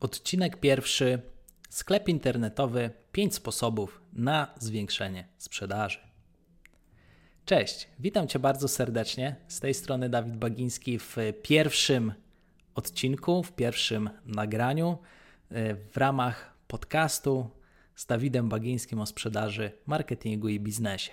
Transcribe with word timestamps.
Odcinek 0.00 0.60
pierwszy. 0.60 1.20
Sklep 1.68 2.08
internetowy 2.08 2.90
5 3.12 3.34
sposobów 3.34 4.02
na 4.12 4.54
zwiększenie 4.58 5.28
sprzedaży. 5.38 5.98
Cześć, 7.44 7.88
witam 7.98 8.28
Cię 8.28 8.38
bardzo 8.38 8.68
serdecznie. 8.68 9.36
Z 9.48 9.60
tej 9.60 9.74
strony 9.74 10.08
Dawid 10.08 10.36
Bagiński 10.36 10.98
w 10.98 11.16
pierwszym 11.42 12.12
odcinku, 12.74 13.42
w 13.42 13.52
pierwszym 13.52 14.10
nagraniu 14.26 14.98
w 15.90 15.96
ramach 15.96 16.52
podcastu 16.68 17.50
z 17.94 18.06
Dawidem 18.06 18.48
Bagińskim 18.48 19.00
o 19.00 19.06
sprzedaży, 19.06 19.72
marketingu 19.86 20.48
i 20.48 20.60
biznesie. 20.60 21.12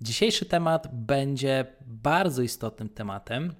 Dzisiejszy 0.00 0.46
temat 0.46 0.88
będzie 0.92 1.66
bardzo 1.80 2.42
istotnym 2.42 2.88
tematem, 2.88 3.54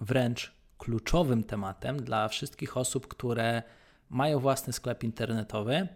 wręcz 0.00 0.52
kluczowym 0.78 1.44
tematem 1.44 2.02
dla 2.04 2.28
wszystkich 2.28 2.76
osób, 2.76 3.08
które 3.08 3.62
mają 4.10 4.38
własny 4.38 4.72
sklep 4.72 5.04
internetowy 5.04 5.88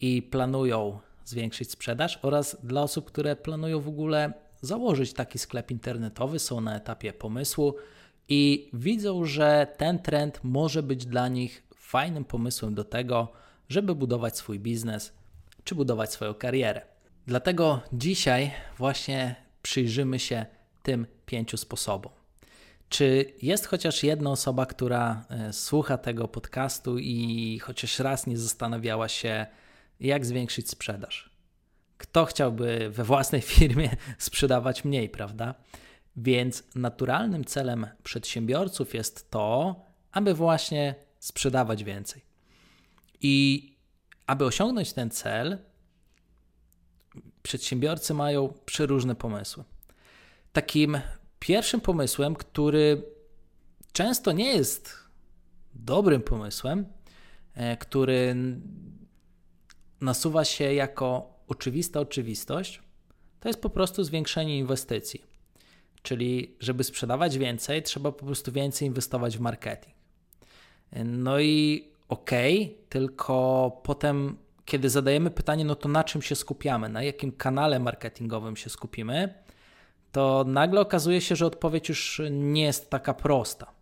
i 0.00 0.22
planują 0.22 0.98
zwiększyć 1.24 1.70
sprzedaż, 1.70 2.18
oraz 2.22 2.56
dla 2.62 2.82
osób, 2.82 3.04
które 3.06 3.36
planują 3.36 3.80
w 3.80 3.88
ogóle 3.88 4.32
założyć 4.60 5.12
taki 5.12 5.38
sklep 5.38 5.70
internetowy, 5.70 6.38
są 6.38 6.60
na 6.60 6.76
etapie 6.76 7.12
pomysłu 7.12 7.74
i 8.28 8.70
widzą, 8.72 9.24
że 9.24 9.66
ten 9.76 9.98
trend 9.98 10.40
może 10.42 10.82
być 10.82 11.06
dla 11.06 11.28
nich 11.28 11.62
fajnym 11.76 12.24
pomysłem 12.24 12.74
do 12.74 12.84
tego, 12.84 13.32
żeby 13.68 13.94
budować 13.94 14.36
swój 14.36 14.60
biznes 14.60 15.12
czy 15.64 15.74
budować 15.74 16.12
swoją 16.12 16.34
karierę. 16.34 16.82
Dlatego 17.26 17.80
dzisiaj 17.92 18.50
właśnie 18.78 19.36
przyjrzymy 19.62 20.18
się 20.18 20.46
tym 20.82 21.06
pięciu 21.26 21.56
sposobom. 21.56 22.19
Czy 22.90 23.32
jest 23.42 23.66
chociaż 23.66 24.02
jedna 24.02 24.30
osoba, 24.30 24.66
która 24.66 25.24
e, 25.30 25.52
słucha 25.52 25.98
tego 25.98 26.28
podcastu 26.28 26.98
i 26.98 27.58
chociaż 27.58 27.98
raz 27.98 28.26
nie 28.26 28.38
zastanawiała 28.38 29.08
się, 29.08 29.46
jak 30.00 30.26
zwiększyć 30.26 30.70
sprzedaż? 30.70 31.30
Kto 31.98 32.24
chciałby 32.24 32.90
we 32.90 33.04
własnej 33.04 33.40
firmie 33.56 33.90
sprzedawać 34.18 34.84
mniej, 34.84 35.08
prawda? 35.08 35.54
Więc 36.16 36.62
naturalnym 36.74 37.44
celem 37.44 37.86
przedsiębiorców 38.02 38.94
jest 38.94 39.30
to, 39.30 39.80
aby 40.12 40.34
właśnie 40.34 40.94
sprzedawać 41.18 41.84
więcej. 41.84 42.22
I 43.20 43.66
aby 44.26 44.44
osiągnąć 44.44 44.92
ten 44.92 45.10
cel, 45.10 45.58
przedsiębiorcy 47.42 48.14
mają 48.14 48.52
przeróżne 48.64 49.14
pomysły. 49.14 49.64
Takim 50.52 51.00
pierwszym 51.40 51.80
pomysłem, 51.80 52.34
który 52.34 53.02
często 53.92 54.32
nie 54.32 54.52
jest 54.52 54.94
dobrym 55.74 56.22
pomysłem, 56.22 56.86
e, 57.54 57.76
który 57.76 58.36
nasuwa 60.00 60.44
się 60.44 60.74
jako 60.74 61.34
oczywista 61.48 62.00
oczywistość, 62.00 62.82
to 63.40 63.48
jest 63.48 63.60
po 63.60 63.70
prostu 63.70 64.04
zwiększenie 64.04 64.58
inwestycji. 64.58 65.22
Czyli, 66.02 66.56
żeby 66.60 66.84
sprzedawać 66.84 67.38
więcej, 67.38 67.82
trzeba 67.82 68.12
po 68.12 68.24
prostu 68.26 68.52
więcej 68.52 68.88
inwestować 68.88 69.38
w 69.38 69.40
marketing. 69.40 69.94
No 71.04 71.40
i 71.40 71.84
okej, 72.08 72.64
okay, 72.64 72.76
tylko 72.88 73.80
potem, 73.82 74.36
kiedy 74.64 74.90
zadajemy 74.90 75.30
pytanie, 75.30 75.64
no 75.64 75.74
to 75.74 75.88
na 75.88 76.04
czym 76.04 76.22
się 76.22 76.34
skupiamy, 76.34 76.88
na 76.88 77.02
jakim 77.02 77.32
kanale 77.32 77.80
marketingowym 77.80 78.56
się 78.56 78.70
skupimy, 78.70 79.34
to 80.12 80.44
nagle 80.46 80.80
okazuje 80.80 81.20
się, 81.20 81.36
że 81.36 81.46
odpowiedź 81.46 81.88
już 81.88 82.22
nie 82.30 82.62
jest 82.62 82.90
taka 82.90 83.14
prosta. 83.14 83.72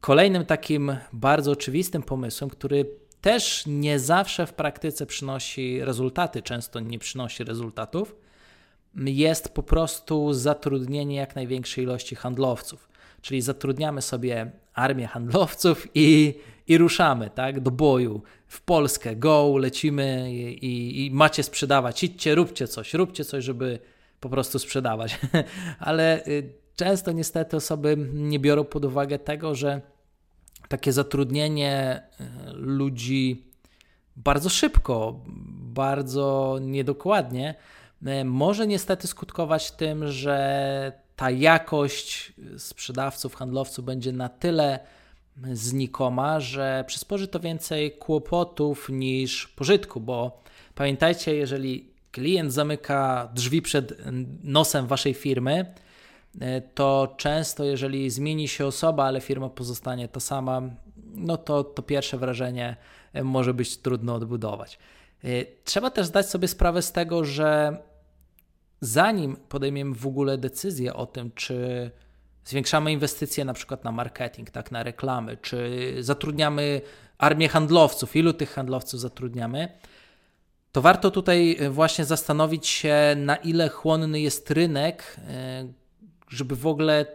Kolejnym 0.00 0.46
takim 0.46 0.96
bardzo 1.12 1.50
oczywistym 1.50 2.02
pomysłem, 2.02 2.50
który 2.50 2.86
też 3.20 3.64
nie 3.66 3.98
zawsze 3.98 4.46
w 4.46 4.52
praktyce 4.52 5.06
przynosi 5.06 5.84
rezultaty, 5.84 6.42
często 6.42 6.80
nie 6.80 6.98
przynosi 6.98 7.44
rezultatów, 7.44 8.14
jest 8.94 9.48
po 9.48 9.62
prostu 9.62 10.32
zatrudnienie 10.32 11.16
jak 11.16 11.36
największej 11.36 11.84
ilości 11.84 12.16
handlowców. 12.16 12.88
Czyli 13.22 13.40
zatrudniamy 13.40 14.02
sobie 14.02 14.50
armię 14.74 15.06
handlowców 15.06 15.86
i, 15.94 16.34
i 16.66 16.78
ruszamy 16.78 17.30
tak, 17.30 17.60
do 17.60 17.70
boju 17.70 18.22
w 18.46 18.60
Polskę. 18.60 19.16
Go, 19.16 19.56
lecimy 19.56 20.32
i, 20.32 20.66
i, 20.66 21.06
i 21.06 21.10
macie 21.10 21.42
sprzedawać. 21.42 22.04
Idźcie, 22.04 22.34
róbcie 22.34 22.68
coś, 22.68 22.94
róbcie 22.94 23.24
coś, 23.24 23.44
żeby 23.44 23.78
po 24.20 24.28
prostu 24.28 24.58
sprzedawać. 24.58 25.18
Ale 25.78 26.26
y, 26.26 26.52
często 26.76 27.12
niestety 27.12 27.56
osoby 27.56 27.96
nie 28.12 28.38
biorą 28.38 28.64
pod 28.64 28.84
uwagę 28.84 29.18
tego, 29.18 29.54
że 29.54 29.80
takie 30.68 30.92
zatrudnienie 30.92 32.02
y, 32.20 32.24
ludzi 32.52 33.46
bardzo 34.16 34.48
szybko, 34.48 35.20
bardzo 35.60 36.58
niedokładnie 36.60 37.54
y, 38.06 38.24
może 38.24 38.66
niestety 38.66 39.06
skutkować 39.06 39.70
tym, 39.70 40.08
że 40.08 40.92
ta 41.16 41.30
jakość 41.30 42.32
sprzedawców, 42.58 43.34
handlowców 43.34 43.84
będzie 43.84 44.12
na 44.12 44.28
tyle 44.28 44.78
znikoma, 45.52 46.40
że 46.40 46.84
przysporzy 46.86 47.28
to 47.28 47.40
więcej 47.40 47.92
kłopotów 47.92 48.88
niż 48.88 49.48
pożytku, 49.48 50.00
bo 50.00 50.42
pamiętajcie, 50.74 51.34
jeżeli 51.34 51.87
klient 52.12 52.52
zamyka 52.52 53.28
drzwi 53.34 53.62
przed 53.62 53.94
nosem 54.44 54.86
waszej 54.86 55.14
firmy, 55.14 55.74
e, 56.40 56.60
to 56.60 57.14
często, 57.16 57.64
jeżeli 57.64 58.10
zmieni 58.10 58.48
się 58.48 58.66
osoba, 58.66 59.04
ale 59.04 59.20
firma 59.20 59.48
pozostanie 59.48 60.08
ta 60.08 60.20
sama, 60.20 60.62
no 61.14 61.36
to 61.36 61.64
to 61.64 61.82
pierwsze 61.82 62.18
wrażenie 62.18 62.76
e, 63.12 63.24
może 63.24 63.54
być 63.54 63.76
trudno 63.76 64.14
odbudować. 64.14 64.78
E, 65.24 65.28
trzeba 65.64 65.90
też 65.90 66.06
zdać 66.06 66.30
sobie 66.30 66.48
sprawę 66.48 66.82
z 66.82 66.92
tego, 66.92 67.24
że 67.24 67.78
zanim 68.80 69.36
podejmiemy 69.36 69.94
w 69.94 70.06
ogóle 70.06 70.38
decyzję 70.38 70.94
o 70.94 71.06
tym, 71.06 71.30
czy 71.34 71.90
zwiększamy 72.44 72.92
inwestycje 72.92 73.44
na 73.44 73.54
przykład 73.54 73.84
na 73.84 73.92
marketing, 73.92 74.50
tak, 74.50 74.70
na 74.70 74.82
reklamy, 74.82 75.36
czy 75.36 75.94
zatrudniamy 76.00 76.80
armię 77.18 77.48
handlowców, 77.48 78.16
ilu 78.16 78.32
tych 78.32 78.50
handlowców 78.50 79.00
zatrudniamy, 79.00 79.68
to 80.78 80.82
warto 80.82 81.10
tutaj 81.10 81.56
e, 81.58 81.70
właśnie 81.70 82.04
zastanowić 82.04 82.66
się, 82.66 82.94
na 83.16 83.36
ile 83.36 83.68
chłonny 83.68 84.20
jest 84.20 84.50
rynek, 84.50 85.16
e, 85.28 85.66
żeby 86.28 86.56
w 86.56 86.66
ogóle 86.66 87.06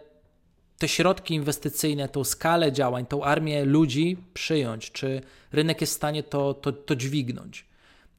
te 0.78 0.88
środki 0.88 1.34
inwestycyjne, 1.34 2.08
tą 2.08 2.24
skalę 2.24 2.72
działań, 2.72 3.06
tą 3.06 3.24
armię 3.24 3.64
ludzi 3.64 4.16
przyjąć, 4.34 4.92
czy 4.92 5.20
rynek 5.52 5.80
jest 5.80 5.92
w 5.92 5.96
stanie 5.96 6.22
to, 6.22 6.54
to, 6.54 6.72
to 6.72 6.96
dźwignąć. 6.96 7.66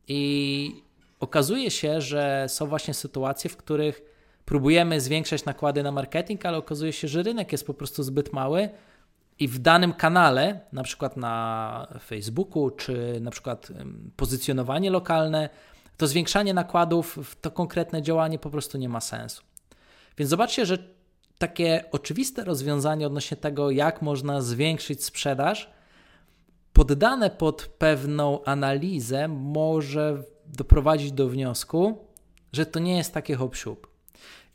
I 0.07 0.83
okazuje 1.19 1.71
się, 1.71 2.01
że 2.01 2.45
są 2.49 2.67
właśnie 2.67 2.93
sytuacje, 2.93 3.49
w 3.49 3.57
których 3.57 4.01
próbujemy 4.45 5.01
zwiększać 5.01 5.45
nakłady 5.45 5.83
na 5.83 5.91
marketing, 5.91 6.45
ale 6.45 6.57
okazuje 6.57 6.93
się, 6.93 7.07
że 7.07 7.23
rynek 7.23 7.51
jest 7.51 7.67
po 7.67 7.73
prostu 7.73 8.03
zbyt 8.03 8.33
mały, 8.33 8.69
i 9.39 9.47
w 9.47 9.59
danym 9.59 9.93
kanale, 9.93 10.59
na 10.71 10.83
przykład 10.83 11.17
na 11.17 11.87
Facebooku, 12.05 12.69
czy 12.69 13.19
na 13.21 13.31
przykład 13.31 13.67
pozycjonowanie 14.15 14.89
lokalne, 14.89 15.49
to 15.97 16.07
zwiększanie 16.07 16.53
nakładów 16.53 17.19
w 17.23 17.35
to 17.41 17.51
konkretne 17.51 18.01
działanie 18.01 18.39
po 18.39 18.49
prostu 18.49 18.77
nie 18.77 18.89
ma 18.89 19.01
sensu. 19.01 19.43
Więc 20.17 20.29
zobaczcie, 20.29 20.65
że 20.65 20.77
takie 21.37 21.83
oczywiste 21.91 22.43
rozwiązanie 22.43 23.07
odnośnie 23.07 23.37
tego, 23.37 23.71
jak 23.71 24.01
można 24.01 24.41
zwiększyć 24.41 25.03
sprzedaż, 25.03 25.69
poddane 26.73 27.29
pod 27.29 27.65
pewną 27.77 28.43
analizę, 28.43 29.27
może 29.27 30.23
doprowadzić 30.45 31.11
do 31.11 31.29
wniosku, 31.29 32.07
że 32.53 32.65
to 32.65 32.79
nie 32.79 32.97
jest 32.97 33.13
takie 33.13 33.35
hop 33.35 33.55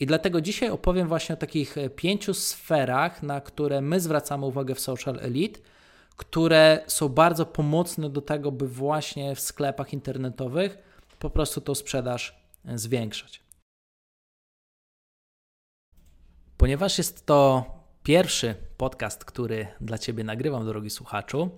i 0.00 0.06
dlatego 0.06 0.40
dzisiaj 0.40 0.70
opowiem 0.70 1.08
właśnie 1.08 1.32
o 1.32 1.38
takich 1.38 1.78
e, 1.78 1.90
pięciu 1.90 2.34
sferach, 2.34 3.22
na 3.22 3.40
które 3.40 3.80
my 3.80 4.00
zwracamy 4.00 4.46
uwagę 4.46 4.74
w 4.74 4.80
Social 4.80 5.18
Elite, 5.20 5.60
które 6.16 6.84
są 6.86 7.08
bardzo 7.08 7.46
pomocne 7.46 8.10
do 8.10 8.20
tego, 8.20 8.52
by 8.52 8.68
właśnie 8.68 9.34
w 9.34 9.40
sklepach 9.40 9.92
internetowych 9.92 10.78
po 11.18 11.30
prostu 11.30 11.60
tą 11.60 11.74
sprzedaż 11.74 12.42
e, 12.64 12.78
zwiększać. 12.78 13.42
Ponieważ 16.56 16.98
jest 16.98 17.26
to 17.26 17.64
pierwszy 18.02 18.54
podcast, 18.76 19.24
który 19.24 19.66
dla 19.80 19.98
Ciebie 19.98 20.24
nagrywam, 20.24 20.66
drogi 20.66 20.90
słuchaczu, 20.90 21.50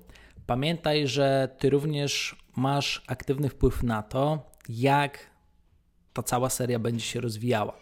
pamiętaj, 0.46 1.08
że 1.08 1.56
Ty 1.58 1.70
również 1.70 2.36
masz 2.56 3.04
aktywny 3.06 3.48
wpływ 3.48 3.82
na 3.82 4.02
to, 4.02 4.50
jak 4.68 5.30
ta 6.12 6.22
cała 6.22 6.50
seria 6.50 6.78
będzie 6.78 7.04
się 7.04 7.20
rozwijała 7.20 7.81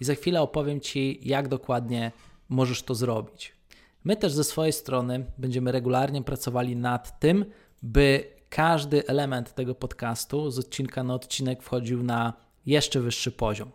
i 0.00 0.04
za 0.04 0.14
chwilę 0.14 0.42
opowiem 0.42 0.80
Ci, 0.80 1.20
jak 1.22 1.48
dokładnie 1.48 2.12
możesz 2.48 2.82
to 2.82 2.94
zrobić. 2.94 3.52
My 4.04 4.16
też 4.16 4.32
ze 4.32 4.44
swojej 4.44 4.72
strony 4.72 5.26
będziemy 5.38 5.72
regularnie 5.72 6.22
pracowali 6.22 6.76
nad 6.76 7.20
tym, 7.20 7.44
by 7.82 8.24
każdy 8.48 9.06
element 9.06 9.54
tego 9.54 9.74
podcastu 9.74 10.50
z 10.50 10.58
odcinka 10.58 11.02
na 11.02 11.14
odcinek 11.14 11.62
wchodził 11.62 12.02
na 12.02 12.32
jeszcze 12.66 13.00
wyższy 13.00 13.32
poziom. 13.32 13.70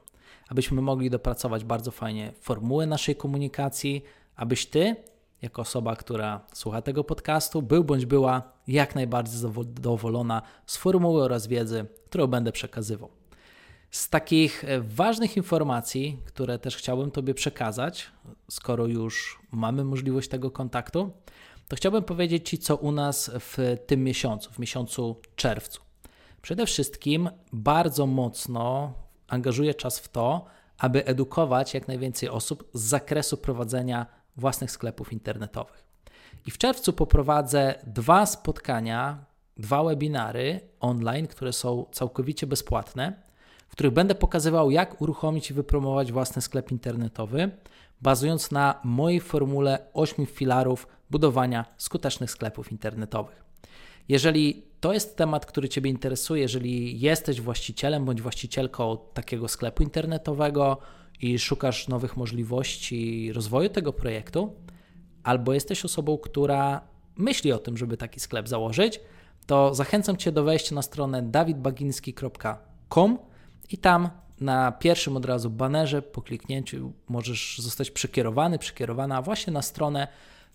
Abyśmy 0.49 0.81
mogli 0.81 1.09
dopracować 1.09 1.63
bardzo 1.63 1.91
fajnie 1.91 2.33
formułę 2.41 2.87
naszej 2.87 3.15
komunikacji, 3.15 4.03
abyś 4.35 4.65
Ty, 4.65 4.95
jako 5.41 5.61
osoba, 5.61 5.95
która 5.95 6.45
słucha 6.53 6.81
tego 6.81 7.03
podcastu, 7.03 7.61
był 7.61 7.83
bądź 7.83 8.05
była 8.05 8.51
jak 8.67 8.95
najbardziej 8.95 9.37
zadowolona 9.37 10.41
z 10.65 10.77
formuły 10.77 11.23
oraz 11.23 11.47
wiedzy, 11.47 11.85
którą 12.05 12.27
będę 12.27 12.51
przekazywał. 12.51 13.09
Z 13.95 14.09
takich 14.09 14.63
e, 14.63 14.81
ważnych 14.81 15.37
informacji, 15.37 16.19
które 16.25 16.59
też 16.59 16.77
chciałbym 16.77 17.11
Tobie 17.11 17.33
przekazać, 17.33 18.11
skoro 18.51 18.87
już 18.87 19.39
mamy 19.51 19.83
możliwość 19.83 20.29
tego 20.29 20.51
kontaktu, 20.51 21.11
to 21.67 21.75
chciałbym 21.75 22.03
powiedzieć 22.03 22.49
Ci, 22.49 22.57
co 22.57 22.75
u 22.75 22.91
nas 22.91 23.31
w 23.39 23.77
tym 23.87 24.03
miesiącu, 24.03 24.51
w 24.51 24.59
miesiącu 24.59 25.21
czerwcu. 25.35 25.81
Przede 26.41 26.65
wszystkim 26.65 27.29
bardzo 27.53 28.05
mocno 28.05 28.93
angażuję 29.27 29.73
czas 29.73 29.99
w 29.99 30.07
to, 30.07 30.45
aby 30.77 31.05
edukować 31.05 31.73
jak 31.73 31.87
najwięcej 31.87 32.29
osób 32.29 32.69
z 32.73 32.81
zakresu 32.81 33.37
prowadzenia 33.37 34.05
własnych 34.37 34.71
sklepów 34.71 35.13
internetowych. 35.13 35.83
I 36.45 36.51
w 36.51 36.57
czerwcu 36.57 36.93
poprowadzę 36.93 37.75
dwa 37.87 38.25
spotkania, 38.25 39.25
dwa 39.57 39.83
webinary 39.83 40.59
online, 40.79 41.27
które 41.27 41.53
są 41.53 41.85
całkowicie 41.91 42.47
bezpłatne, 42.47 43.24
których 43.75 43.93
będę 43.93 44.15
pokazywał, 44.15 44.71
jak 44.71 45.01
uruchomić 45.01 45.51
i 45.51 45.53
wypromować 45.53 46.11
własny 46.11 46.41
sklep 46.41 46.71
internetowy, 46.71 47.51
bazując 48.01 48.51
na 48.51 48.79
mojej 48.83 49.19
formule 49.19 49.87
8 49.93 50.25
filarów 50.25 50.87
budowania 51.11 51.65
skutecznych 51.77 52.31
sklepów 52.31 52.71
internetowych. 52.71 53.45
Jeżeli 54.09 54.63
to 54.79 54.93
jest 54.93 55.17
temat, 55.17 55.45
który 55.45 55.69
Ciebie 55.69 55.89
interesuje, 55.89 56.41
jeżeli 56.41 56.99
jesteś 56.99 57.41
właścicielem 57.41 58.05
bądź 58.05 58.21
właścicielką 58.21 58.97
takiego 59.13 59.47
sklepu 59.47 59.83
internetowego 59.83 60.77
i 61.21 61.39
szukasz 61.39 61.87
nowych 61.87 62.17
możliwości 62.17 63.31
rozwoju 63.33 63.69
tego 63.69 63.93
projektu, 63.93 64.53
albo 65.23 65.53
jesteś 65.53 65.85
osobą, 65.85 66.17
która 66.17 66.81
myśli 67.15 67.51
o 67.51 67.59
tym, 67.59 67.77
żeby 67.77 67.97
taki 67.97 68.19
sklep 68.19 68.47
założyć, 68.47 68.99
to 69.45 69.75
zachęcam 69.75 70.17
Cię 70.17 70.31
do 70.31 70.43
wejścia 70.43 70.75
na 70.75 70.81
stronę 70.81 71.23
dawidbaginski.com 71.23 73.17
i 73.69 73.77
tam 73.77 74.09
na 74.41 74.71
pierwszym 74.71 75.17
od 75.17 75.25
razu 75.25 75.49
banerze 75.49 76.01
po 76.01 76.21
kliknięciu 76.21 76.93
możesz 77.09 77.57
zostać 77.59 77.91
przekierowany, 77.91 78.59
przekierowana 78.59 79.21
właśnie 79.21 79.53
na 79.53 79.61
stronę, 79.61 80.07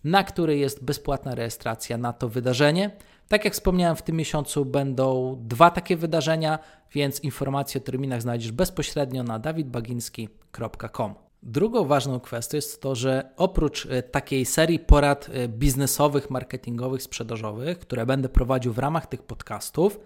na 0.04 0.24
której 0.24 0.60
jest 0.60 0.84
bezpłatna 0.84 1.34
rejestracja 1.34 1.98
na 1.98 2.12
to 2.12 2.28
wydarzenie. 2.28 2.90
Tak 3.28 3.44
jak 3.44 3.54
wspomniałem, 3.54 3.96
w 3.96 4.02
tym 4.02 4.16
miesiącu 4.16 4.64
będą 4.64 5.36
dwa 5.40 5.70
takie 5.70 5.96
wydarzenia, 5.96 6.58
więc 6.92 7.20
informacje 7.20 7.80
o 7.80 7.84
terminach 7.84 8.22
znajdziesz 8.22 8.52
bezpośrednio 8.52 9.22
na 9.22 9.38
dawidbaginski.com. 9.38 11.14
Drugą 11.42 11.84
ważną 11.84 12.20
kwestią 12.20 12.56
jest 12.56 12.82
to, 12.82 12.94
że 12.94 13.30
oprócz 13.36 13.86
e, 13.86 14.02
takiej 14.02 14.44
serii 14.46 14.78
porad 14.78 15.30
e, 15.32 15.48
biznesowych, 15.48 16.30
marketingowych, 16.30 17.02
sprzedażowych, 17.02 17.78
które 17.78 18.06
będę 18.06 18.28
prowadził 18.28 18.72
w 18.72 18.78
ramach 18.78 19.06
tych 19.06 19.22
podcastów, 19.22 20.00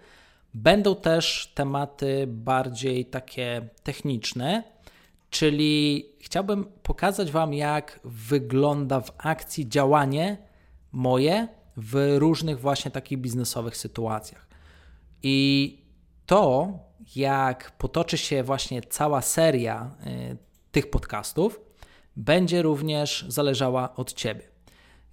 będą 0.55 0.95
też 0.95 1.51
tematy 1.55 2.27
bardziej 2.27 3.05
takie 3.05 3.69
techniczne, 3.83 4.63
czyli 5.29 6.05
chciałbym 6.21 6.65
pokazać 6.83 7.31
Wam, 7.31 7.53
jak 7.53 7.99
wygląda 8.03 9.01
w 9.01 9.11
akcji 9.17 9.69
działanie 9.69 10.37
moje 10.91 11.47
w 11.77 12.15
różnych 12.17 12.59
właśnie 12.59 12.91
takich 12.91 13.17
biznesowych 13.17 13.77
sytuacjach. 13.77 14.47
I 15.23 15.77
to, 16.25 16.73
jak 17.15 17.71
potoczy 17.77 18.17
się 18.17 18.43
właśnie 18.43 18.81
cała 18.81 19.21
seria 19.21 19.91
y, 20.31 20.37
tych 20.71 20.89
podcastów, 20.89 21.59
będzie 22.15 22.61
również 22.61 23.25
zależała 23.27 23.95
od 23.95 24.13
Ciebie. 24.13 24.43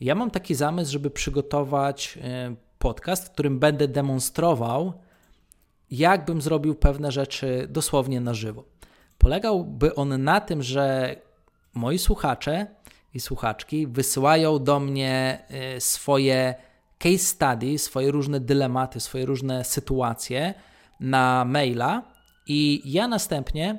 Ja 0.00 0.14
mam 0.14 0.30
taki 0.30 0.54
zamysł, 0.54 0.92
żeby 0.92 1.10
przygotować 1.10 2.18
y, 2.52 2.56
podcast, 2.78 3.26
w 3.26 3.30
którym 3.30 3.58
będę 3.58 3.88
demonstrował, 3.88 4.92
jak 5.92 6.24
bym 6.24 6.42
zrobił 6.42 6.74
pewne 6.74 7.12
rzeczy 7.12 7.66
dosłownie 7.70 8.20
na 8.20 8.34
żywo. 8.34 8.64
Polegałby 9.18 9.94
on 9.94 10.24
na 10.24 10.40
tym, 10.40 10.62
że 10.62 11.16
moi 11.74 11.98
słuchacze 11.98 12.66
i 13.14 13.20
słuchaczki 13.20 13.86
wysyłają 13.86 14.58
do 14.58 14.80
mnie 14.80 15.44
y, 15.76 15.80
swoje 15.80 16.54
case 16.98 17.18
study, 17.18 17.78
swoje 17.78 18.10
różne 18.10 18.40
dylematy, 18.40 19.00
swoje 19.00 19.26
różne 19.26 19.64
sytuacje 19.64 20.54
na 21.00 21.44
maila 21.44 22.02
i 22.46 22.82
ja 22.84 23.08
następnie 23.08 23.78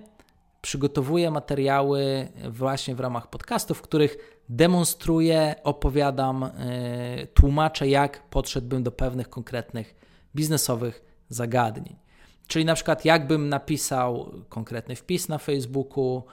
przygotowuję 0.61 1.31
materiały 1.31 2.27
właśnie 2.49 2.95
w 2.95 2.99
ramach 2.99 3.29
podcastów, 3.29 3.77
w 3.77 3.81
których 3.81 4.17
demonstruję, 4.49 5.55
opowiadam, 5.63 6.43
y, 6.43 7.27
tłumaczę, 7.33 7.87
jak 7.87 8.29
podszedłbym 8.29 8.83
do 8.83 8.91
pewnych 8.91 9.29
konkretnych 9.29 9.95
biznesowych 10.35 11.03
zagadnień. 11.29 12.02
Czyli 12.47 12.65
na 12.65 12.75
przykład, 12.75 13.05
jakbym 13.05 13.49
napisał 13.49 14.31
konkretny 14.49 14.95
wpis 14.95 15.29
na 15.29 15.37
Facebooku, 15.37 16.23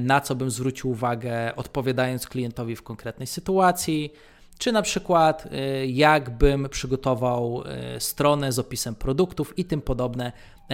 na 0.00 0.20
co 0.20 0.34
bym 0.34 0.50
zwrócił 0.50 0.90
uwagę, 0.90 1.56
odpowiadając 1.56 2.26
klientowi 2.26 2.76
w 2.76 2.82
konkretnej 2.82 3.26
sytuacji, 3.26 4.12
czy 4.58 4.72
na 4.72 4.82
przykład 4.82 5.46
y, 5.46 5.86
jakbym 5.86 6.68
przygotował 6.68 7.62
y, 7.96 8.00
stronę 8.00 8.52
z 8.52 8.58
opisem 8.58 8.94
produktów 8.94 9.58
i 9.58 9.64
tym 9.64 9.80
podobne 9.80 10.32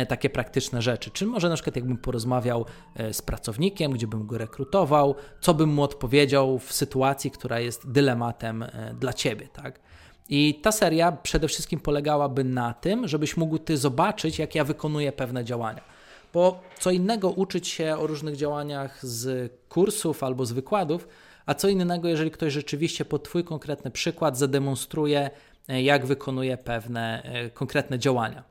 takie 0.09 0.31
praktyczne 0.31 0.83
rzeczy. 0.83 1.11
Czy 1.11 1.27
może 1.27 1.49
na 1.49 1.55
przykład 1.55 1.77
jakbym 1.77 1.97
porozmawiał 1.97 2.65
z 3.13 3.23
pracownikiem, 3.23 3.93
gdzie 3.93 4.07
bym 4.07 4.27
go 4.27 4.39
rekrutował, 4.39 5.15
co 5.41 5.55
bym 5.55 5.69
mu 5.69 5.83
odpowiedział 5.83 6.59
w 6.59 6.73
sytuacji, 6.73 7.31
która 7.31 7.61
jest 7.61 7.91
dylematem 7.91 8.65
dla 9.01 9.13
ciebie, 9.13 9.49
tak? 9.49 9.81
I 10.29 10.61
ta 10.63 10.73
seria 10.73 11.13
przede 11.13 11.49
wszystkim 11.49 11.81
polegałaby 11.81 12.45
na 12.45 12.75
tym, 12.75 13.09
żebyś 13.09 13.37
mógł 13.37 13.59
ty 13.59 13.77
zobaczyć, 13.77 14.39
jak 14.39 14.55
ja 14.55 14.65
wykonuję 14.65 15.13
pewne 15.13 15.45
działania. 15.45 15.81
Bo 16.35 16.61
co 16.79 16.91
innego 16.91 17.31
uczyć 17.31 17.69
się 17.69 17.97
o 17.97 18.07
różnych 18.07 18.37
działaniach 18.37 19.07
z 19.07 19.53
kursów 19.69 20.23
albo 20.23 20.47
z 20.47 20.53
wykładów, 20.53 21.09
a 21.47 21.55
co 21.55 21.69
innego, 21.69 22.09
jeżeli 22.09 22.31
ktoś 22.31 22.53
rzeczywiście 22.53 23.05
pod 23.05 23.25
Twój 23.25 23.45
konkretny 23.45 23.91
przykład 23.91 24.39
zademonstruje, 24.39 25.31
e, 25.69 25.83
jak 25.83 26.07
wykonuje 26.07 26.57
pewne 26.57 27.23
e, 27.23 27.51
konkretne 27.51 27.99
działania. 27.99 28.45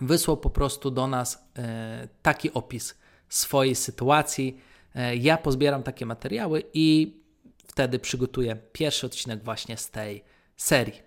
wysłał 0.00 0.36
po 0.36 0.50
prostu 0.50 0.90
do 0.90 1.06
nas 1.06 1.48
taki 2.22 2.52
opis 2.52 2.98
swojej 3.28 3.74
sytuacji. 3.74 4.60
Ja 5.20 5.36
pozbieram 5.36 5.82
takie 5.82 6.06
materiały 6.06 6.62
i 6.74 7.16
wtedy 7.66 7.98
przygotuję 7.98 8.56
pierwszy 8.72 9.06
odcinek 9.06 9.44
właśnie 9.44 9.76
z 9.76 9.90
tej 9.90 10.24
serii. 10.56 11.02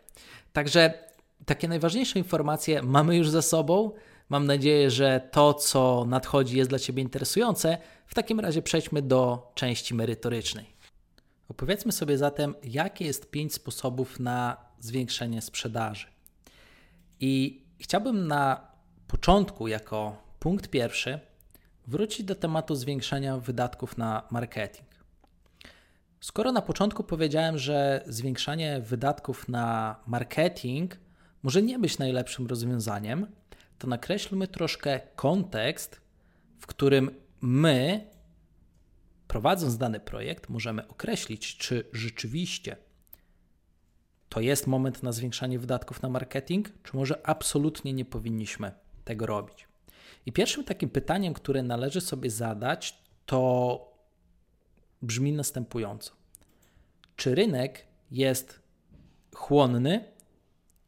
Także 0.54 0.94
takie 1.46 1.68
najważniejsze 1.68 2.20
informacje 2.20 2.84
mamy 2.84 3.18
już 3.18 3.30
za 3.30 3.42
sobą. 3.42 3.92
Mam 4.30 4.46
nadzieję, 4.46 4.92
że 4.92 5.30
to, 5.32 5.54
co 5.54 6.06
nadchodzi, 6.08 6.58
jest 6.58 6.70
dla 6.70 6.80
Ciebie 6.80 7.04
interesujące. 7.04 7.78
W 8.06 8.16
takim 8.16 8.40
razie 8.40 8.62
przejdźmy 8.62 9.02
do 9.02 9.52
części 9.56 9.94
merytorycznej. 9.94 10.66
Opowiedzmy 11.50 11.92
sobie 11.92 12.18
zatem, 12.18 12.56
jakie 12.64 13.06
jest 13.06 13.32
pięć 13.32 13.54
sposobów 13.54 14.20
na 14.20 14.58
zwiększenie 14.80 15.42
sprzedaży. 15.42 16.08
I 17.20 17.64
chciałbym 17.80 18.28
na 18.28 18.72
początku, 19.08 19.68
jako 19.68 20.18
punkt 20.40 20.68
pierwszy, 20.68 21.20
wrócić 21.88 22.26
do 22.26 22.36
tematu 22.36 22.76
zwiększania 22.76 23.38
wydatków 23.38 23.98
na 23.98 24.28
marketing. 24.32 24.88
Skoro 26.20 26.52
na 26.52 26.62
początku 26.62 27.04
powiedziałem, 27.04 27.58
że 27.58 28.04
zwiększanie 28.08 28.82
wydatków 28.82 29.50
na 29.50 29.96
marketing 30.08 30.98
może 31.44 31.62
nie 31.62 31.80
być 31.80 31.98
najlepszym 31.98 32.48
rozwiązaniem, 32.48 33.28
to 33.80 33.88
nakreślmy 33.88 34.48
troszkę 34.48 35.00
kontekst, 35.16 36.02
w 36.60 36.68
którym 36.68 37.12
my, 37.42 38.08
prowadząc 39.28 39.78
dany 39.78 40.00
projekt, 40.00 40.50
możemy 40.50 40.88
określić, 40.88 41.58
czy 41.58 41.90
rzeczywiście 41.94 42.78
to 44.30 44.42
jest 44.42 44.68
moment 44.68 45.04
na 45.04 45.12
zwiększanie 45.12 45.60
wydatków 45.60 46.02
na 46.02 46.10
marketing, 46.10 46.70
czy 46.84 46.98
może 46.98 47.28
absolutnie 47.28 47.94
nie 47.94 48.06
powinniśmy 48.06 48.72
tego 49.06 49.26
robić. 49.26 49.68
I 50.26 50.32
pierwszym 50.32 50.64
takim 50.64 50.90
pytaniem, 50.90 51.34
które 51.34 51.64
należy 51.64 52.02
sobie 52.02 52.30
zadać, 52.30 53.04
to 53.26 53.94
brzmi 55.02 55.34
następująco: 55.34 56.14
Czy 57.16 57.36
rynek 57.36 57.86
jest 58.12 58.60
chłonny 59.36 60.06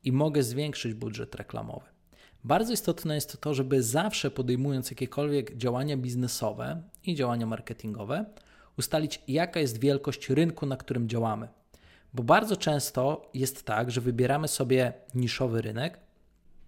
i 0.04 0.12
mogę 0.12 0.44
zwiększyć 0.44 0.94
budżet 0.94 1.36
reklamowy? 1.36 1.89
Bardzo 2.44 2.74
istotne 2.74 3.16
jest 3.16 3.42
to, 3.42 3.54
żeby 3.54 3.84
zawsze 3.84 4.32
podejmując 4.32 4.92
jakiekolwiek 4.92 5.58
działania 5.58 5.98
biznesowe 5.98 6.82
i 7.04 7.16
działania 7.16 7.46
marketingowe, 7.46 8.26
ustalić, 8.78 9.22
jaka 9.28 9.60
jest 9.60 9.80
wielkość 9.80 10.30
rynku, 10.30 10.66
na 10.66 10.78
którym 10.78 11.10
działamy. 11.10 11.48
Bo 12.14 12.24
bardzo 12.24 12.58
często 12.58 13.30
jest 13.34 13.64
tak, 13.64 13.92
że 13.92 14.02
wybieramy 14.02 14.48
sobie 14.48 14.94
niszowy 15.16 15.62
rynek, 15.62 16.00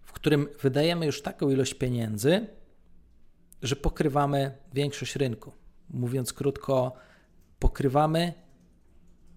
w 0.02 0.12
którym 0.12 0.48
wydajemy 0.62 1.06
już 1.06 1.22
taką 1.22 1.50
ilość 1.50 1.74
pieniędzy, 1.74 2.48
że 3.62 3.76
pokrywamy 3.76 4.58
większość 4.74 5.16
rynku. 5.16 5.52
Mówiąc 5.90 6.34
krótko, 6.34 6.94
pokrywamy 7.60 8.34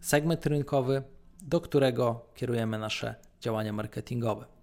segment 0.01 0.47
rynkowy, 0.47 1.03
do 1.43 1.61
którego 1.61 2.27
kierujemy 2.35 2.79
nasze 2.79 3.15
działania 3.41 3.73
marketingowe. 3.73 4.54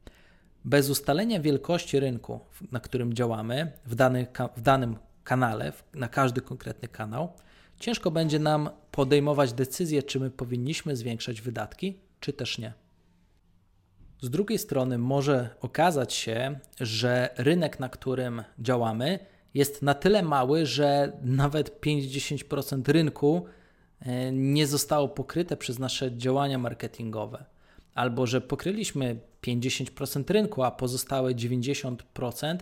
Bez 0.65 0.89
ustalenia 0.89 1.39
wielkości 1.39 1.99
rynku, 1.99 2.39
na 2.71 2.79
którym 2.79 3.13
działamy, 3.13 3.71
w, 3.85 3.95
dany, 3.95 4.27
w 4.57 4.61
danym 4.61 4.95
kanale, 5.23 5.73
na 5.93 6.07
każdy 6.07 6.41
konkretny 6.41 6.87
kanał, 6.87 7.33
ciężko 7.79 8.11
będzie 8.11 8.39
nam 8.39 8.69
podejmować 8.91 9.53
decyzję, 9.53 10.03
czy 10.03 10.19
my 10.19 10.29
powinniśmy 10.29 10.95
zwiększać 10.95 11.41
wydatki, 11.41 11.99
czy 12.19 12.33
też 12.33 12.57
nie. 12.57 12.73
Z 14.21 14.29
drugiej 14.29 14.57
strony 14.57 14.97
może 14.97 15.49
okazać 15.61 16.13
się, 16.13 16.59
że 16.79 17.29
rynek, 17.37 17.79
na 17.79 17.89
którym 17.89 18.43
działamy, 18.59 19.19
jest 19.53 19.81
na 19.81 19.93
tyle 19.93 20.23
mały, 20.23 20.65
że 20.65 21.17
nawet 21.21 21.81
5-10% 21.81 22.91
rynku 22.91 23.45
e, 23.99 24.31
nie 24.31 24.67
zostało 24.67 25.07
pokryte 25.07 25.57
przez 25.57 25.79
nasze 25.79 26.17
działania 26.17 26.57
marketingowe, 26.57 27.45
albo 27.93 28.27
że 28.27 28.41
pokryliśmy 28.41 29.19
50% 29.41 30.33
rynku, 30.33 30.63
a 30.63 30.71
pozostałe 30.71 31.35
90% 31.35 32.57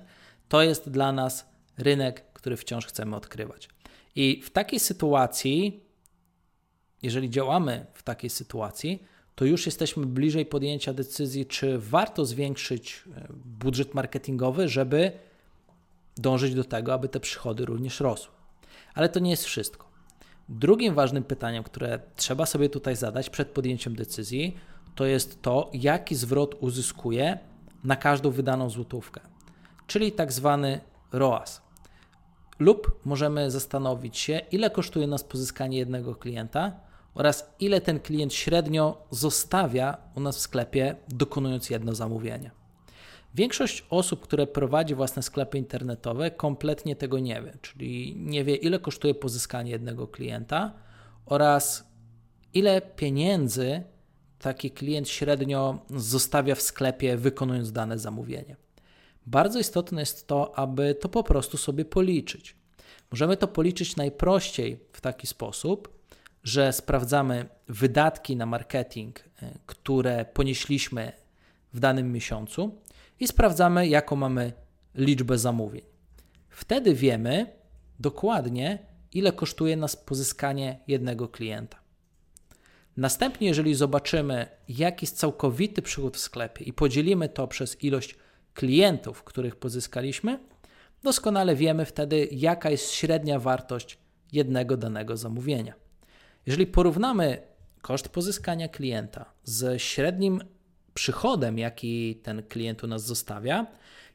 to 0.50 0.62
jest 0.62 0.90
dla 0.90 1.12
nas 1.12 1.50
rynek, 1.78 2.34
który 2.34 2.58
wciąż 2.58 2.86
chcemy 2.86 3.16
odkrywać. 3.16 3.70
I 4.16 4.42
w 4.42 4.50
takiej 4.50 4.80
sytuacji, 4.80 5.84
jeżeli 7.02 7.30
działamy 7.30 7.86
w 7.94 8.04
takiej 8.04 8.30
sytuacji, 8.30 9.04
to 9.36 9.46
już 9.46 9.66
jesteśmy 9.66 10.06
bliżej 10.06 10.46
podjęcia 10.46 10.94
decyzji, 10.94 11.46
czy 11.46 11.80
warto 11.80 12.26
zwiększyć 12.26 13.04
e, 13.16 13.28
budżet 13.46 13.94
marketingowy, 13.94 14.70
żeby 14.70 15.12
dążyć 16.18 16.56
do 16.56 16.64
tego, 16.64 16.94
aby 16.94 17.10
te 17.10 17.20
przychody 17.20 17.66
również 17.66 18.00
rosły. 18.00 18.34
Ale 18.94 19.10
to 19.10 19.20
nie 19.20 19.32
jest 19.32 19.46
wszystko. 19.46 19.90
Drugim 20.50 20.94
ważnym 20.94 21.24
pytaniem, 21.24 21.64
które 21.64 22.00
trzeba 22.16 22.46
sobie 22.46 22.70
tutaj 22.70 22.96
zadać 22.96 23.30
przed 23.30 23.48
podjęciem 23.48 23.96
decyzji, 23.96 24.58
to 24.96 25.06
jest 25.06 25.42
to, 25.42 25.70
jaki 25.74 26.16
zwrot 26.16 26.56
uzyskuje 26.60 27.40
na 27.84 27.96
każdą 27.96 28.32
wydaną 28.32 28.70
złotówkę, 28.70 29.22
czyli 29.88 30.12
tak 30.12 30.32
zwany 30.32 30.80
ROAS. 31.12 31.62
Lub 32.60 33.00
możemy 33.06 33.52
zastanowić 33.52 34.18
się, 34.18 34.42
ile 34.52 34.70
kosztuje 34.70 35.08
nas 35.08 35.24
pozyskanie 35.24 35.78
jednego 35.78 36.16
klienta 36.16 36.72
oraz 37.14 37.50
ile 37.60 37.82
ten 37.82 38.00
klient 38.00 38.34
średnio 38.34 38.98
zostawia 39.12 39.98
u 40.16 40.20
nas 40.20 40.38
w 40.38 40.40
sklepie, 40.40 40.96
dokonując 41.08 41.70
jedno 41.70 41.96
zamówienie. 41.96 42.52
Większość 43.36 43.86
osób, 43.90 44.20
które 44.20 44.48
prowadzi 44.48 44.96
własne 44.96 45.24
sklepy 45.24 45.58
internetowe, 45.58 46.32
kompletnie 46.32 46.96
tego 46.96 47.20
nie 47.20 47.42
wie, 47.42 47.54
czyli 47.62 48.16
nie 48.18 48.44
wie, 48.44 48.56
ile 48.56 48.80
kosztuje 48.80 49.16
pozyskanie 49.16 49.72
jednego 49.72 50.08
klienta 50.08 50.74
oraz 51.26 51.88
ile 52.54 52.82
pieniędzy 52.82 53.84
taki 54.40 54.72
klient 54.72 55.10
średnio 55.10 55.80
zostawia 55.90 56.56
w 56.56 56.62
sklepie, 56.62 57.18
wykonując 57.18 57.72
dane 57.72 58.00
zamówienie. 58.00 58.56
Bardzo 59.26 59.60
istotne 59.60 60.02
jest 60.02 60.28
to, 60.28 60.60
aby 60.60 60.96
to 60.96 61.10
po 61.10 61.24
prostu 61.24 61.58
sobie 61.58 61.86
policzyć. 61.86 62.56
Możemy 63.12 63.38
to 63.38 63.48
policzyć 63.48 63.96
najprościej 63.96 64.80
w 64.94 65.02
taki 65.02 65.28
sposób, 65.28 66.00
że 66.44 66.74
sprawdzamy 66.74 67.46
wydatki 67.68 68.36
na 68.36 68.46
marketing, 68.46 69.20
e, 69.20 69.60
które 69.66 70.26
ponieśliśmy 70.26 71.12
w 71.74 71.80
danym 71.80 72.12
miesiącu 72.12 72.76
i 73.20 73.28
sprawdzamy, 73.28 73.88
jaką 73.88 74.16
mamy 74.16 74.54
liczbę 74.96 75.38
zamówień. 75.38 75.84
Wtedy 76.50 76.94
wiemy 76.94 77.46
dokładnie, 78.00 78.80
ile 79.14 79.32
kosztuje 79.32 79.78
nas 79.78 79.96
pozyskanie 79.96 80.80
jednego 80.88 81.28
klienta. 81.28 81.79
Następnie, 83.00 83.48
jeżeli 83.48 83.76
zobaczymy, 83.76 84.48
jaki 84.70 85.06
jest 85.06 85.18
całkowity 85.18 85.82
przychód 85.82 86.18
w 86.18 86.20
sklepie 86.20 86.66
i 86.66 86.74
podzielimy 86.74 87.30
to 87.30 87.48
przez 87.48 87.84
ilość 87.84 88.16
klientów, 88.54 89.24
których 89.24 89.56
pozyskaliśmy, 89.56 90.40
doskonale 91.04 91.56
wiemy 91.56 91.86
wtedy, 91.86 92.28
jaka 92.32 92.70
jest 92.70 92.92
średnia 92.92 93.40
wartość 93.40 93.98
jednego 94.32 94.78
danego 94.78 95.18
zamówienia. 95.18 95.74
Jeżeli 96.46 96.68
porównamy 96.68 97.42
koszt 97.82 98.10
pozyskania 98.10 98.68
klienta 98.68 99.26
z 99.44 99.82
średnim 99.82 100.42
przychodem, 100.94 101.58
jaki 101.58 102.16
ten 102.16 102.44
klient 102.44 102.84
u 102.84 102.88
nas 102.88 103.06
zostawia, 103.06 103.68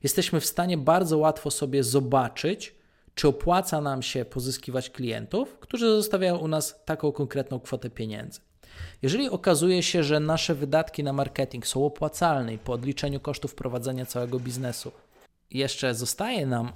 jesteśmy 0.02 0.40
w 0.40 0.46
stanie 0.46 0.78
bardzo 0.78 1.18
łatwo 1.18 1.50
sobie 1.50 1.84
zobaczyć, 1.84 2.74
czy 3.14 3.28
opłaca 3.28 3.80
nam 3.80 4.02
się 4.02 4.24
pozyskiwać 4.24 4.90
klientów, 4.90 5.58
którzy 5.58 5.88
zostawiają 5.88 6.36
u 6.36 6.48
nas 6.48 6.84
taką 6.84 7.12
konkretną 7.12 7.60
kwotę 7.60 7.90
pieniędzy. 7.90 8.40
Jeżeli 9.02 9.28
okazuje 9.28 9.82
się, 9.82 10.04
że 10.04 10.20
nasze 10.20 10.54
wydatki 10.54 11.04
na 11.04 11.12
marketing 11.12 11.66
są 11.66 11.86
opłacalne 11.86 12.54
i 12.54 12.58
po 12.58 12.72
odliczeniu 12.72 13.20
kosztów 13.20 13.54
prowadzenia 13.54 14.06
całego 14.06 14.40
biznesu 14.40 14.92
jeszcze 15.54 15.94
zostaje 15.94 16.46
nam 16.46 16.72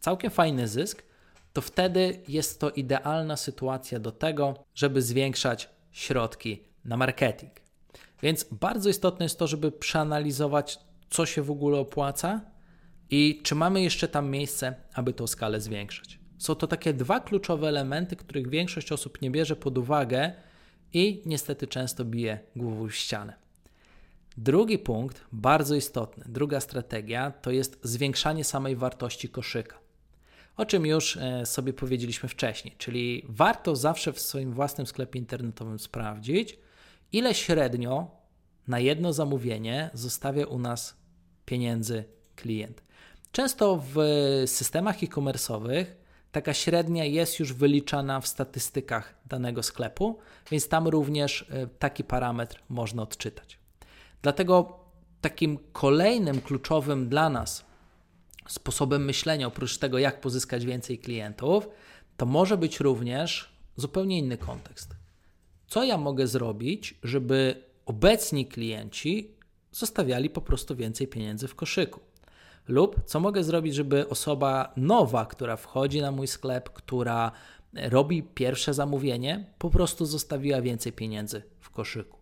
całkiem 0.00 0.30
fajny 0.30 0.68
zysk, 0.68 1.02
to 1.52 1.60
wtedy 1.60 2.20
jest 2.28 2.60
to 2.60 2.70
idealna 2.70 3.36
sytuacja 3.36 3.98
do 3.98 4.12
tego, 4.12 4.64
żeby 4.74 5.02
zwiększać 5.02 5.68
środki 5.92 6.62
na 6.84 6.96
marketing. 6.96 7.52
Więc 8.22 8.46
bardzo 8.50 8.88
istotne 8.90 9.24
jest 9.24 9.38
to, 9.38 9.46
żeby 9.46 9.72
przeanalizować, 9.72 10.78
co 11.10 11.26
się 11.26 11.42
w 11.42 11.50
ogóle 11.50 11.78
opłaca 11.78 12.40
i 13.10 13.40
czy 13.42 13.54
mamy 13.54 13.82
jeszcze 13.82 14.08
tam 14.08 14.30
miejsce, 14.30 14.74
aby 14.94 15.12
tą 15.12 15.26
skalę 15.26 15.60
zwiększyć. 15.60 16.18
Są 16.38 16.54
to 16.54 16.66
takie 16.66 16.94
dwa 16.94 17.20
kluczowe 17.20 17.68
elementy, 17.68 18.16
których 18.16 18.48
większość 18.48 18.92
osób 18.92 19.22
nie 19.22 19.30
bierze 19.30 19.56
pod 19.56 19.78
uwagę 19.78 20.32
i 20.92 21.22
niestety 21.26 21.66
często 21.66 22.04
bije 22.04 22.40
głową 22.56 22.88
w 22.88 22.94
ścianę. 22.94 23.34
Drugi 24.36 24.78
punkt, 24.78 25.24
bardzo 25.32 25.74
istotny, 25.74 26.24
druga 26.28 26.60
strategia 26.60 27.30
to 27.30 27.50
jest 27.50 27.78
zwiększanie 27.82 28.44
samej 28.44 28.76
wartości 28.76 29.28
koszyka. 29.28 29.78
O 30.56 30.66
czym 30.66 30.86
już 30.86 31.16
e, 31.16 31.46
sobie 31.46 31.72
powiedzieliśmy 31.72 32.28
wcześniej, 32.28 32.74
czyli 32.78 33.24
warto 33.28 33.76
zawsze 33.76 34.12
w 34.12 34.20
swoim 34.20 34.52
własnym 34.52 34.86
sklepie 34.86 35.18
internetowym 35.18 35.78
sprawdzić, 35.78 36.58
ile 37.12 37.34
średnio 37.34 38.10
na 38.68 38.78
jedno 38.78 39.12
zamówienie 39.12 39.90
zostawia 39.94 40.46
u 40.46 40.58
nas 40.58 40.96
pieniędzy 41.44 42.04
klient. 42.36 42.82
Często 43.32 43.82
w 43.94 43.96
systemach 44.46 45.02
e-commerce'owych 45.02 45.84
taka 46.32 46.54
średnia 46.54 47.04
jest 47.04 47.38
już 47.38 47.52
wyliczana 47.52 48.20
w 48.20 48.26
statystykach 48.26 49.14
danego 49.26 49.62
sklepu, 49.62 50.18
więc 50.50 50.68
tam 50.68 50.88
również 50.88 51.46
e, 51.50 51.66
taki 51.66 52.04
parametr 52.04 52.62
można 52.68 53.02
odczytać. 53.02 53.58
Dlatego 54.22 54.78
takim 55.20 55.58
kolejnym 55.72 56.40
kluczowym 56.40 57.08
dla 57.08 57.30
nas 57.30 57.64
sposobem 58.48 59.04
myślenia, 59.04 59.46
oprócz 59.46 59.78
tego, 59.78 59.98
jak 59.98 60.20
pozyskać 60.20 60.66
więcej 60.66 60.98
klientów, 60.98 61.68
to 62.16 62.26
może 62.26 62.56
być 62.56 62.80
również 62.80 63.52
zupełnie 63.76 64.18
inny 64.18 64.38
kontekst. 64.38 64.96
Co 65.66 65.84
ja 65.84 65.96
mogę 65.98 66.26
zrobić, 66.26 66.94
żeby 67.02 67.62
obecni 67.86 68.46
klienci 68.46 69.34
zostawiali 69.72 70.30
po 70.30 70.40
prostu 70.40 70.76
więcej 70.76 71.08
pieniędzy 71.08 71.48
w 71.48 71.54
koszyku? 71.54 72.00
Lub 72.68 73.04
co 73.04 73.20
mogę 73.20 73.44
zrobić, 73.44 73.74
żeby 73.74 74.08
osoba 74.08 74.72
nowa, 74.76 75.26
która 75.26 75.56
wchodzi 75.56 76.00
na 76.00 76.12
mój 76.12 76.26
sklep, 76.26 76.70
która 76.70 77.32
robi 77.74 78.22
pierwsze 78.22 78.74
zamówienie, 78.74 79.46
po 79.58 79.70
prostu 79.70 80.06
zostawiła 80.06 80.60
więcej 80.60 80.92
pieniędzy 80.92 81.42
w 81.60 81.70
koszyku? 81.70 82.18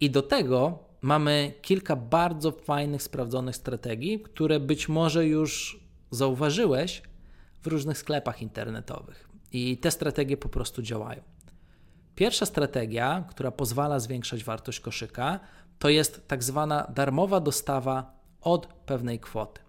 I 0.00 0.10
do 0.10 0.22
tego 0.22 0.78
mamy 1.00 1.52
kilka 1.62 1.96
bardzo 1.96 2.52
fajnych, 2.52 3.02
sprawdzonych 3.02 3.56
strategii, 3.56 4.20
które 4.20 4.60
być 4.60 4.88
może 4.88 5.26
już 5.26 5.80
zauważyłeś 6.10 7.02
w 7.62 7.66
różnych 7.66 7.98
sklepach 7.98 8.42
internetowych. 8.42 9.28
I 9.52 9.78
te 9.78 9.90
strategie 9.90 10.36
po 10.36 10.48
prostu 10.48 10.82
działają. 10.82 11.22
Pierwsza 12.14 12.46
strategia, 12.46 13.24
która 13.30 13.50
pozwala 13.50 13.98
zwiększać 13.98 14.44
wartość 14.44 14.80
koszyka, 14.80 15.40
to 15.78 15.88
jest 15.88 16.28
tak 16.28 16.44
zwana 16.44 16.86
darmowa 16.94 17.40
dostawa 17.40 18.23
od 18.44 18.66
pewnej 18.66 19.18
kwoty. 19.18 19.60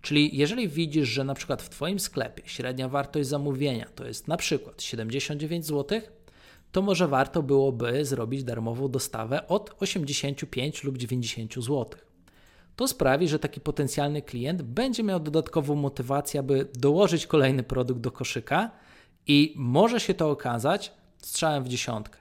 Czyli 0.00 0.36
jeżeli 0.36 0.68
widzisz, 0.68 1.08
że 1.08 1.24
na 1.24 1.34
przykład 1.34 1.62
w 1.62 1.68
Twoim 1.68 2.00
sklepie 2.00 2.42
średnia 2.46 2.88
wartość 2.88 3.28
zamówienia 3.28 3.86
to 3.94 4.06
jest 4.06 4.28
na 4.28 4.36
przykład 4.36 4.82
79 4.82 5.66
zł, 5.66 6.00
to 6.72 6.82
może 6.82 7.08
warto 7.08 7.42
byłoby 7.42 8.04
zrobić 8.04 8.44
darmową 8.44 8.88
dostawę 8.88 9.48
od 9.48 9.76
85 9.80 10.84
lub 10.84 10.98
90 10.98 11.54
zł. 11.54 11.86
To 12.76 12.88
sprawi, 12.88 13.28
że 13.28 13.38
taki 13.38 13.60
potencjalny 13.60 14.22
klient 14.22 14.62
będzie 14.62 15.02
miał 15.02 15.20
dodatkową 15.20 15.74
motywację, 15.74 16.40
aby 16.40 16.68
dołożyć 16.74 17.26
kolejny 17.26 17.62
produkt 17.62 18.00
do 18.00 18.10
koszyka 18.10 18.70
i 19.26 19.54
może 19.56 20.00
się 20.00 20.14
to 20.14 20.30
okazać 20.30 20.92
strzałem 21.18 21.64
w 21.64 21.68
dziesiątkę. 21.68 22.18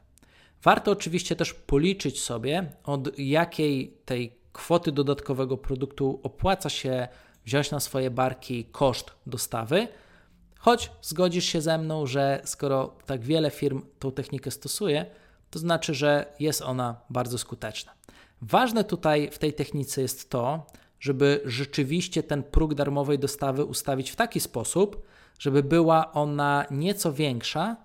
Warto 0.64 0.92
oczywiście 0.92 1.36
też 1.36 1.54
policzyć 1.54 2.22
sobie, 2.22 2.72
od 2.84 3.20
jakiej 3.20 3.98
tej 4.06 4.43
kwoty 4.54 4.92
dodatkowego 4.92 5.58
produktu 5.58 6.20
opłaca 6.24 6.70
się 6.70 7.08
wziąć 7.46 7.72
na 7.72 7.80
swoje 7.80 8.12
barki 8.12 8.66
koszt 8.66 9.12
dostawy. 9.26 9.88
Choć 10.60 10.92
zgodzisz 11.02 11.46
się 11.46 11.62
ze 11.62 11.78
mną, 11.78 12.06
że 12.06 12.42
skoro 12.46 12.96
tak 13.06 13.22
wiele 13.22 13.52
firm 13.52 13.82
tą 14.00 14.12
technikę 14.12 14.52
stosuje, 14.52 15.06
to 15.50 15.60
znaczy, 15.60 15.94
że 15.94 16.34
jest 16.40 16.62
ona 16.62 17.02
bardzo 17.10 17.38
skuteczna. 17.38 17.94
Ważne 18.42 18.84
tutaj 18.84 19.30
w 19.32 19.38
tej 19.38 19.54
technice 19.54 20.02
jest 20.02 20.30
to, 20.30 20.66
żeby 21.00 21.42
rzeczywiście 21.46 22.24
ten 22.24 22.44
próg 22.44 22.74
darmowej 22.74 23.20
dostawy 23.20 23.66
ustawić 23.66 24.12
w 24.12 24.16
taki 24.16 24.40
sposób, 24.40 25.06
żeby 25.40 25.64
była 25.64 26.12
ona 26.12 26.66
nieco 26.72 27.14
większa 27.14 27.76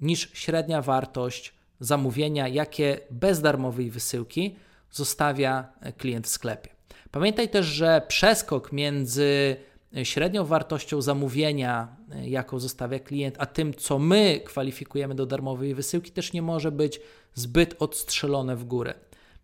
niż 0.00 0.30
średnia 0.32 0.82
wartość 0.82 1.54
zamówienia, 1.80 2.48
jakie 2.48 3.00
bez 3.10 3.40
darmowej 3.40 3.90
wysyłki 3.90 4.56
zostawia 4.90 5.72
klient 5.96 6.26
w 6.26 6.30
sklepie. 6.30 6.70
Pamiętaj 7.10 7.48
też, 7.48 7.66
że 7.66 8.02
przeskok 8.08 8.72
między 8.72 9.56
średnią 10.02 10.44
wartością 10.44 11.02
zamówienia, 11.02 11.96
jaką 12.22 12.58
zostawia 12.58 12.98
klient, 12.98 13.34
a 13.38 13.46
tym, 13.46 13.74
co 13.74 13.98
my 13.98 14.40
kwalifikujemy 14.44 15.14
do 15.14 15.26
darmowej 15.26 15.74
wysyłki, 15.74 16.10
też 16.10 16.32
nie 16.32 16.42
może 16.42 16.72
być 16.72 17.00
zbyt 17.34 17.76
odstrzelone 17.78 18.56
w 18.56 18.64
górę. 18.64 18.94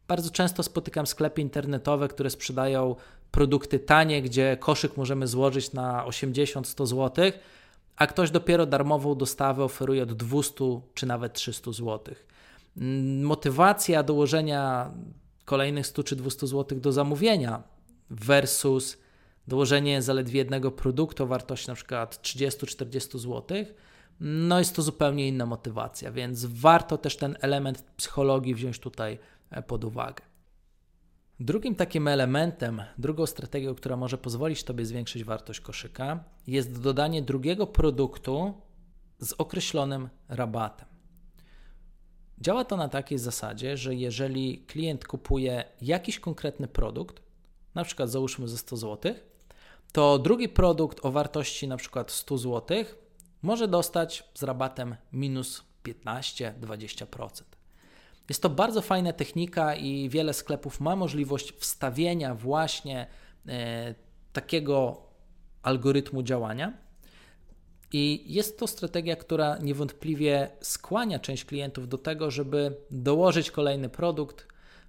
Bardzo 0.09 0.31
często 0.31 0.63
spotykam 0.63 1.07
sklepy 1.07 1.41
internetowe, 1.41 2.09
które 2.09 2.31
sprzedają 2.31 2.97
produkty 3.31 3.79
tanie, 3.79 4.23
gdzie 4.23 4.57
koszyk 4.61 4.97
możemy 4.97 5.27
złożyć 5.27 5.73
na 5.73 6.05
80-100 6.07 6.87
zł, 6.87 7.33
a 7.97 8.07
ktoś 8.07 8.31
dopiero 8.31 8.67
darmową 8.67 9.15
dostawę 9.15 9.65
oferuje 9.65 10.03
od 10.03 10.13
200 10.13 10.81
czy 10.95 11.07
nawet 11.07 11.33
300 11.33 11.73
zł. 11.73 12.15
Motywacja 13.23 14.03
dołożenia 14.03 14.91
kolejnych 15.45 15.87
100 15.87 16.05
czy 16.05 16.17
200 16.17 16.47
zł 16.47 16.81
do 16.81 16.93
zamówienia 16.93 17.63
versus 18.11 18.99
dołożenie 19.49 20.03
zaledwie 20.03 20.39
jednego 20.39 20.71
produktu 20.71 21.25
o 21.25 21.27
wartości 21.27 21.75
przykład 21.75 22.17
30-40 22.23 23.19
zł, 23.19 23.65
no 24.21 24.59
jest 24.59 24.77
to 24.77 24.83
zupełnie 24.83 25.29
inna 25.29 25.47
motywacja, 25.47 26.13
więc 26.13 26.45
warto 26.45 26.99
też 26.99 27.17
ten 27.17 27.37
element 27.41 27.83
psychologii 27.97 28.55
wziąć 28.55 28.79
tutaj 28.79 29.19
e, 29.51 29.63
pod 29.63 29.85
uwagę. 29.85 30.25
Drugim 31.41 31.75
takim 31.75 32.09
elementem, 32.09 32.83
drugą 32.99 33.27
strategią, 33.27 33.75
która 33.75 33.97
może 33.97 34.19
pozwolić 34.19 34.65
Tobie 34.65 34.87
zwiększyć 34.87 35.25
wartość 35.25 35.61
koszyka, 35.61 36.25
jest 36.47 36.81
dodanie 36.81 37.23
drugiego 37.23 37.67
produktu 37.67 38.55
z 39.19 39.33
określonym 39.33 40.09
rabatem. 40.29 40.94
Działa 42.38 42.64
to 42.64 42.76
na 42.76 42.88
takiej 42.88 43.19
zasadzie, 43.19 43.76
że 43.76 43.95
jeżeli 43.95 44.59
klient 44.59 45.07
kupuje 45.07 45.64
jakiś 45.83 46.21
konkretny 46.21 46.69
produkt, 46.69 47.23
na 47.75 47.85
przykład 47.85 48.11
załóżmy 48.11 48.49
ze 48.49 48.59
100 48.59 48.76
zł, 48.76 49.14
to 49.93 50.19
drugi 50.19 50.49
produkt 50.49 51.05
o 51.05 51.11
wartości 51.11 51.69
na 51.69 51.76
przykład 51.76 52.11
100 52.11 52.38
zł 52.38 52.85
może 53.43 53.69
dostać 53.69 54.25
z 54.35 54.43
rabatem 54.43 54.97
minus 55.12 55.64
15-20%. 55.85 57.43
Jest 58.29 58.43
to 58.43 58.50
bardzo 58.50 58.83
fajna 58.83 59.12
technika 59.12 59.75
i 59.75 60.09
wiele 60.09 60.35
sklepów 60.35 60.81
ma 60.81 60.97
możliwość 60.97 61.53
wstawienia 61.53 62.35
właśnie 62.35 63.07
e, 63.49 63.95
takiego 64.33 65.03
algorytmu 65.62 66.23
działania. 66.23 66.73
I 67.97 68.25
jest 68.27 68.59
to 68.59 68.67
strategia, 68.67 69.17
która 69.17 69.59
niewątpliwie 69.59 70.51
skłania 70.61 71.19
część 71.19 71.45
klientów 71.45 71.89
do 71.89 71.99
tego, 71.99 72.31
żeby 72.31 72.77
dołożyć 72.91 73.51
kolejny 73.51 73.89
produkt, 73.89 74.47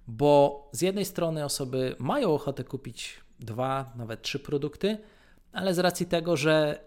bo 0.08 0.68
z 0.72 0.80
jednej 0.80 1.04
strony 1.04 1.44
osoby 1.44 1.96
mają 1.98 2.34
ochotę 2.34 2.64
kupić 2.64 3.20
dwa, 3.40 3.92
nawet 3.96 4.22
trzy 4.22 4.38
produkty, 4.38 4.98
ale 5.52 5.74
z 5.74 5.78
racji 5.78 6.06
tego, 6.06 6.36
że 6.36 6.80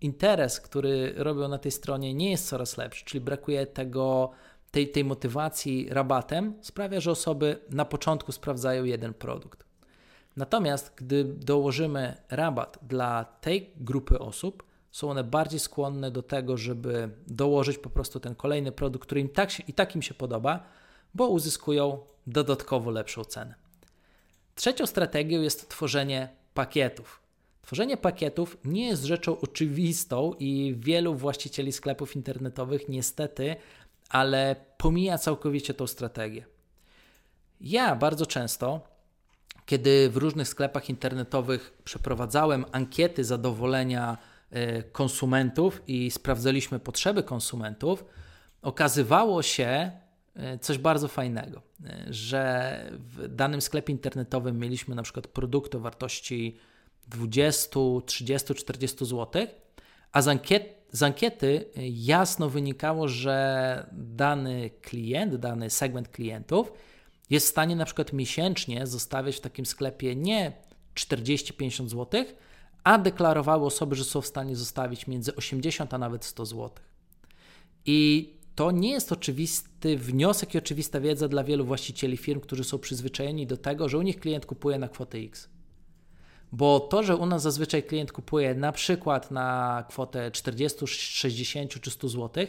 interes, 0.00 0.60
który 0.60 1.14
robią 1.16 1.48
na 1.48 1.58
tej 1.58 1.72
stronie, 1.72 2.14
nie 2.14 2.30
jest 2.30 2.48
coraz 2.48 2.76
lepszy, 2.76 3.04
czyli 3.04 3.20
brakuje 3.20 3.66
tego, 3.66 4.30
tej, 4.70 4.90
tej 4.90 5.04
motywacji 5.04 5.88
rabatem, 5.90 6.54
sprawia, 6.60 7.00
że 7.00 7.10
osoby 7.10 7.58
na 7.70 7.84
początku 7.84 8.32
sprawdzają 8.32 8.84
jeden 8.84 9.14
produkt. 9.14 9.64
Natomiast 10.36 10.92
gdy 10.96 11.24
dołożymy 11.24 12.16
rabat 12.30 12.78
dla 12.82 13.24
tej 13.24 13.70
grupy 13.76 14.18
osób, 14.18 14.73
są 14.94 15.10
one 15.10 15.24
bardziej 15.24 15.60
skłonne 15.60 16.10
do 16.10 16.22
tego, 16.22 16.56
żeby 16.56 17.10
dołożyć 17.26 17.78
po 17.78 17.90
prostu 17.90 18.20
ten 18.20 18.34
kolejny 18.34 18.72
produkt, 18.72 19.06
który 19.06 19.20
im 19.20 19.28
tak 19.28 19.50
się, 19.50 19.62
i 19.68 19.72
tak 19.72 19.96
im 19.96 20.02
się 20.02 20.14
podoba, 20.14 20.64
bo 21.14 21.28
uzyskują 21.28 21.98
dodatkowo 22.26 22.90
lepszą 22.90 23.24
cenę. 23.24 23.54
Trzecią 24.54 24.86
strategią 24.86 25.40
jest 25.40 25.68
tworzenie 25.68 26.28
pakietów. 26.54 27.20
Tworzenie 27.62 27.96
pakietów 27.96 28.56
nie 28.64 28.86
jest 28.86 29.04
rzeczą 29.04 29.40
oczywistą 29.40 30.32
i 30.38 30.74
wielu 30.78 31.14
właścicieli 31.14 31.72
sklepów 31.72 32.16
internetowych 32.16 32.88
niestety, 32.88 33.56
ale 34.08 34.56
pomija 34.78 35.18
całkowicie 35.18 35.74
tą 35.74 35.86
strategię. 35.86 36.46
Ja 37.60 37.96
bardzo 37.96 38.26
często, 38.26 38.80
kiedy 39.66 40.10
w 40.10 40.16
różnych 40.16 40.48
sklepach 40.48 40.90
internetowych 40.90 41.78
przeprowadzałem 41.84 42.64
ankiety 42.72 43.24
zadowolenia 43.24 44.33
konsumentów 44.92 45.82
i 45.86 46.10
sprawdzaliśmy 46.10 46.78
potrzeby 46.78 47.22
konsumentów, 47.22 48.04
okazywało 48.62 49.42
się, 49.42 49.92
E, 50.36 50.58
coś 50.58 50.78
bardzo 50.78 51.08
fajnego, 51.08 51.62
e, 51.84 52.06
że 52.10 52.90
w 52.98 53.28
danym 53.28 53.60
sklepie 53.60 53.92
internetowym 53.92 54.58
mieliśmy 54.58 54.94
na 54.94 55.02
przykład 55.02 55.26
produkt 55.26 55.74
o 55.74 55.80
wartości 55.80 56.58
20, 57.08 57.80
30, 58.06 58.54
40 58.54 59.04
zł, 59.06 59.46
a 60.12 60.22
z, 60.22 60.28
ankiet, 60.28 60.86
z 60.92 61.02
ankiety 61.02 61.64
jasno 61.90 62.50
wynikało, 62.50 63.08
że 63.08 63.86
dany 63.92 64.70
klient, 64.82 65.36
dany 65.36 65.70
segment 65.70 66.08
klientów 66.08 66.72
jest 67.30 67.46
w 67.46 67.50
stanie 67.50 67.76
na 67.76 67.84
przykład 67.84 68.12
miesięcznie 68.12 68.86
zostawiać 68.86 69.36
w 69.36 69.40
takim 69.40 69.66
sklepie 69.66 70.16
nie 70.16 70.52
40-50 70.94 71.88
zł, 71.88 72.24
a 72.84 72.98
deklarowały 72.98 73.66
osoby, 73.66 73.94
że 73.94 74.04
są 74.04 74.20
w 74.20 74.26
stanie 74.26 74.56
zostawić 74.56 75.06
między 75.06 75.36
80 75.36 75.94
a 75.94 75.98
nawet 75.98 76.24
100 76.24 76.46
zł. 76.46 76.70
I 77.86 78.30
to 78.54 78.70
nie 78.70 78.90
jest 78.90 79.12
oczywisty 79.12 79.96
wniosek 79.96 80.54
i 80.54 80.58
oczywista 80.58 81.00
wiedza 81.00 81.28
dla 81.28 81.44
wielu 81.44 81.64
właścicieli 81.64 82.16
firm, 82.16 82.40
którzy 82.40 82.64
są 82.64 82.78
przyzwyczajeni 82.78 83.46
do 83.46 83.56
tego, 83.56 83.88
że 83.88 83.98
u 83.98 84.02
nich 84.02 84.20
klient 84.20 84.46
kupuje 84.46 84.78
na 84.78 84.88
kwotę 84.88 85.18
X. 85.18 85.48
Bo 86.52 86.80
to, 86.80 87.02
że 87.02 87.16
u 87.16 87.26
nas 87.26 87.42
zazwyczaj 87.42 87.82
klient 87.82 88.12
kupuje 88.12 88.54
na 88.54 88.72
przykład 88.72 89.30
na 89.30 89.84
kwotę 89.88 90.30
40, 90.30 90.86
60 90.86 91.80
czy 91.80 91.90
100 91.90 92.08
zł, 92.08 92.46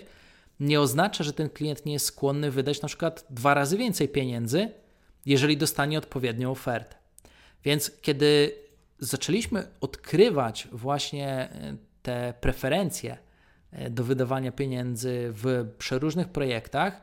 nie 0.60 0.82
oznacza, 0.82 1.24
że 1.24 1.34
ten 1.34 1.50
klient 1.50 1.86
nie 1.86 1.94
jest 1.94 2.06
skłonny 2.06 2.52
wydać 2.52 2.82
na 2.82 2.88
przykład 2.88 3.26
dwa 3.30 3.54
razy 3.54 3.78
więcej 3.78 4.10
pieniędzy, 4.10 4.72
jeżeli 5.26 5.58
dostanie 5.58 5.98
odpowiednią 5.98 6.52
ofertę. 6.52 6.96
Więc 7.64 7.92
kiedy 8.02 8.52
zaczęliśmy 9.00 9.68
odkrywać 9.82 10.68
właśnie 10.72 11.28
e, 11.28 11.78
te 12.02 12.34
preferencje 12.42 13.18
E, 13.76 13.90
do 13.90 14.04
wydawania 14.04 14.52
pieniędzy 14.52 15.34
w 15.34 15.66
przeróżnych 15.78 16.30
projektach. 16.30 17.02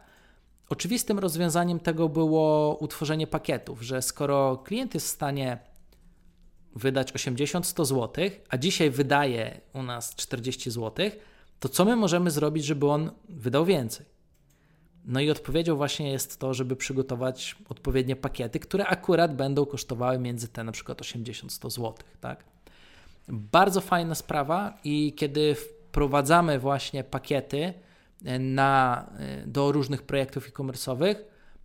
Oczywistym 0.69 1.19
rozwiązaniem 1.19 1.81
tego 1.81 2.09
było 2.09 2.77
utworzenie 2.81 3.27
pakietów, 3.27 3.83
że 3.83 4.03
skoro 4.03 4.57
klient 4.57 4.95
jest 4.95 5.07
w 5.07 5.11
stanie 5.11 5.59
wydać 6.77 7.13
80-100 7.13 7.85
zł, 7.85 8.31
a 8.49 8.59
dzisiaj 8.59 8.91
wydaje 8.91 9.61
u 9.75 9.83
nas 9.83 10.15
40 10.15 10.71
zł, 10.71 11.11
to 11.61 11.69
co 11.69 11.85
my 11.85 11.97
możemy 11.97 12.31
zrobić, 12.31 12.65
żeby 12.65 12.91
on 12.91 13.11
wydał 13.29 13.65
więcej? 13.65 14.07
No 15.05 15.21
i 15.21 15.31
odpowiedzią 15.31 15.77
właśnie 15.77 16.13
jest 16.13 16.41
to, 16.41 16.55
żeby 16.55 16.77
przygotować 16.77 17.57
odpowiednie 17.69 18.17
pakiety, 18.17 18.61
które 18.61 18.87
akurat 18.87 19.37
będą 19.37 19.67
kosztowały 19.67 20.19
między 20.19 20.49
te 20.49 20.65
na 20.65 20.73
przykład 20.73 21.01
80-100 21.01 21.71
zł, 21.71 21.95
tak? 22.21 22.45
Bardzo 23.29 23.81
fajna 23.81 24.15
sprawa 24.15 24.79
i 24.85 25.13
kiedy 25.17 25.55
wprowadzamy 25.55 26.59
właśnie 26.59 27.05
pakiety 27.05 27.75
e, 28.25 28.39
na, 28.39 29.07
e, 29.19 29.47
do 29.47 29.73
różnych 29.73 30.03
projektów 30.03 30.49
e-commerce'owych, 30.49 31.15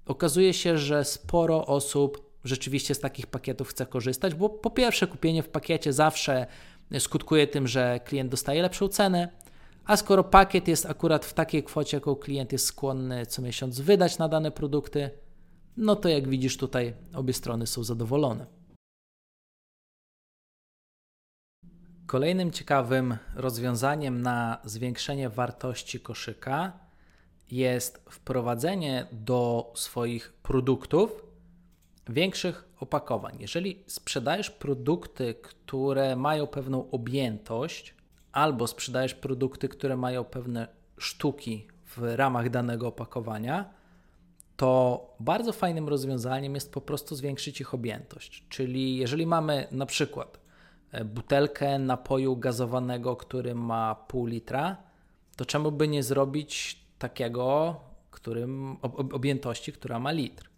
okazuje 0.05 0.53
się, 0.53 0.77
że 0.77 1.05
sporo 1.05 1.65
osób 1.65 2.27
rzeczywiście 2.43 2.95
z 2.95 2.99
takich 2.99 3.27
pakietów 3.27 3.69
chce 3.69 3.85
korzystać, 3.85 4.35
bo 4.35 4.49
po 4.49 4.69
pierwsze 4.69 5.07
kupienie 5.07 5.43
w 5.43 5.49
pakiecie 5.49 5.93
zawsze 5.93 6.47
skutkuje 6.99 7.47
tym, 7.47 7.67
że 7.67 7.99
klient 8.05 8.31
dostaje 8.31 8.61
lepszą 8.61 8.87
cenę, 8.87 9.29
a 9.87 9.97
skoro 9.97 10.23
pakiet 10.23 10.67
jest 10.67 10.85
akurat 10.85 11.25
w 11.25 11.33
takiej 11.33 11.63
kwocie, 11.63 11.97
jaką 11.97 12.15
klient 12.15 12.51
jest 12.51 12.65
skłonny 12.65 13.25
co 13.25 13.41
miesiąc 13.41 13.79
wydać 13.79 14.17
na 14.17 14.29
dane 14.29 14.51
produkty, 14.51 15.09
no 15.77 15.95
to 15.95 16.09
jak 16.09 16.27
widzisz 16.27 16.57
tutaj 16.57 16.93
obie 17.13 17.33
strony 17.33 17.67
są 17.67 17.83
zadowolone. 17.83 18.45
Kolejnym 22.05 22.51
ciekawym 22.51 23.17
rozwiązaniem 23.35 24.21
na 24.21 24.61
zwiększenie 24.63 25.29
wartości 25.29 25.99
koszyka 25.99 26.79
jest 27.51 28.05
wprowadzenie 28.09 29.07
do 29.11 29.71
swoich 29.75 30.33
produktów 30.33 31.25
większych 32.09 32.69
opakowań. 32.79 33.37
Jeżeli 33.39 33.83
sprzedajesz 33.87 34.51
produkty, 34.51 35.33
które 35.33 36.15
mają 36.15 36.47
pewną 36.47 36.91
objętość, 36.91 37.96
albo 38.37 38.67
sprzedajesz 38.67 39.13
produkty, 39.13 39.69
które 39.69 39.97
mają 39.97 40.23
pewne 40.23 40.67
sztuki 40.97 41.67
w 41.85 42.01
ramach 42.15 42.49
danego 42.49 42.87
opakowania, 42.87 43.69
to 44.57 45.01
bardzo 45.19 45.53
fajnym 45.53 45.89
rozwiązaniem 45.89 46.55
jest 46.55 46.73
po 46.73 46.81
prostu 46.81 47.15
zwiększyć 47.15 47.61
ich 47.61 47.73
objętość. 47.73 48.45
Czyli 48.49 48.97
jeżeli 48.97 49.25
mamy 49.25 49.67
na 49.71 49.85
przykład 49.85 50.39
e, 50.91 51.05
butelkę 51.05 51.79
napoju 51.79 52.35
gazowanego, 52.35 53.15
który 53.15 53.55
ma 53.55 53.95
pół 53.95 54.25
litra, 54.25 54.77
to 55.35 55.45
czemu 55.45 55.71
by 55.71 55.87
nie 55.87 56.03
zrobić 56.03 56.79
takiego, 56.99 57.75
którym 58.11 58.77
objętości, 59.13 59.73
która 59.73 59.99
ma 59.99 60.11
litr? 60.11 60.49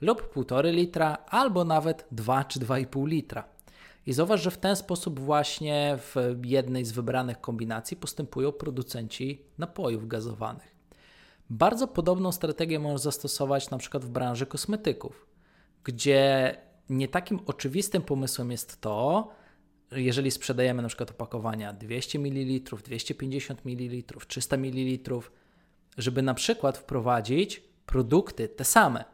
Lub 0.00 0.28
półtory 0.28 0.72
litra, 0.72 1.16
albo 1.28 1.64
nawet 1.64 2.06
2 2.12 2.44
czy 2.44 2.60
2,5 2.60 3.08
litra. 3.08 3.44
I 4.06 4.12
zauważ, 4.12 4.42
że 4.42 4.50
w 4.50 4.58
ten 4.58 4.76
sposób 4.76 5.20
właśnie 5.20 5.98
w 5.98 6.16
jednej 6.44 6.84
z 6.84 6.92
wybranych 6.92 7.40
kombinacji 7.40 7.96
postępują 7.96 8.52
producenci 8.52 9.42
napojów 9.58 10.08
gazowanych. 10.08 10.74
Bardzo 11.50 11.88
podobną 11.88 12.32
strategię 12.32 12.78
możesz 12.78 13.00
zastosować 13.00 13.70
na 13.70 13.78
przykład 13.78 14.04
w 14.04 14.08
branży 14.08 14.46
kosmetyków, 14.46 15.26
gdzie 15.84 16.56
nie 16.90 17.08
takim 17.08 17.40
oczywistym 17.46 18.02
pomysłem 18.02 18.50
jest 18.50 18.80
to, 18.80 19.28
jeżeli 19.92 20.30
sprzedajemy 20.30 20.82
na 20.82 20.88
przykład 20.88 21.10
opakowania 21.10 21.72
200 21.72 22.18
ml, 22.18 22.76
250 22.84 23.64
ml, 23.64 24.18
300 24.28 24.56
ml, 24.56 25.12
żeby 25.98 26.22
na 26.22 26.34
przykład 26.34 26.78
wprowadzić 26.78 27.62
produkty 27.86 28.48
te 28.48 28.64
same, 28.64 29.04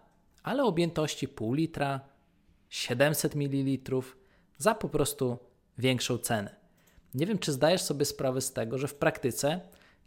ale 0.43 0.65
objętości 0.65 1.29
pół 1.29 1.53
litra, 1.53 2.01
700 2.69 3.35
ml 3.35 3.91
za 4.59 4.75
po 4.75 4.89
prostu 4.89 5.39
większą 5.79 6.19
cenę. 6.19 6.57
Nie 7.15 7.27
wiem, 7.27 7.39
czy 7.39 7.53
zdajesz 7.53 7.83
sobie 7.83 8.05
sprawę 8.05 8.41
z 8.41 8.53
tego, 8.53 8.79
że 8.79 8.89
w 8.89 8.95
praktyce 8.95 9.61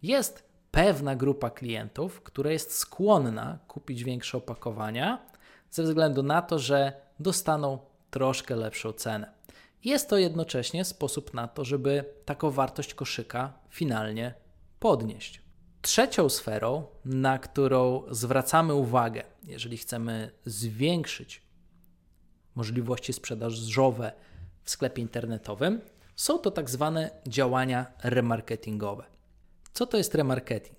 jest 0.03 0.43
pewna 0.71 1.15
grupa 1.15 1.49
klientów, 1.49 2.21
która 2.21 2.51
jest 2.51 2.77
skłonna 2.77 3.59
kupić 3.67 4.03
większe 4.03 4.37
opakowania 4.37 5.25
ze 5.71 5.83
względu 5.83 6.23
na 6.23 6.41
to, 6.41 6.59
że 6.59 6.93
dostaną 7.19 7.79
troszkę 8.09 8.55
lepszą 8.55 8.93
cenę. 8.93 9.31
Jest 9.83 10.09
to 10.09 10.17
jednocześnie 10.17 10.85
sposób 10.85 11.33
na 11.33 11.47
to, 11.47 11.65
żeby 11.65 12.05
taką 12.25 12.51
wartość 12.51 12.93
koszyka 12.93 13.53
finalnie 13.69 14.33
podnieść. 14.79 15.41
Trzecią 15.81 16.29
sferą, 16.29 16.85
na 17.05 17.39
którą 17.39 18.03
zwracamy 18.11 18.73
uwagę, 18.73 19.23
jeżeli 19.43 19.77
chcemy 19.77 20.31
zwiększyć 20.45 21.41
możliwości 22.55 23.13
sprzedażowe 23.13 24.11
w 24.63 24.69
sklepie 24.69 25.01
internetowym, 25.01 25.81
są 26.15 26.39
to 26.39 26.51
tak 26.51 26.69
zwane 26.69 27.09
działania 27.27 27.85
remarketingowe. 28.03 29.03
Co 29.73 29.85
to 29.85 29.97
jest 29.97 30.15
remarketing? 30.15 30.77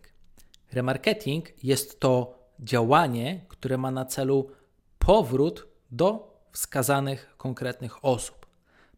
Remarketing 0.73 1.64
jest 1.64 2.01
to 2.01 2.38
działanie, 2.61 3.45
które 3.49 3.79
ma 3.79 3.90
na 3.90 4.05
celu 4.05 4.51
powrót 4.99 5.66
do 5.90 6.38
wskazanych 6.53 7.35
konkretnych 7.37 8.05
osób. 8.05 8.47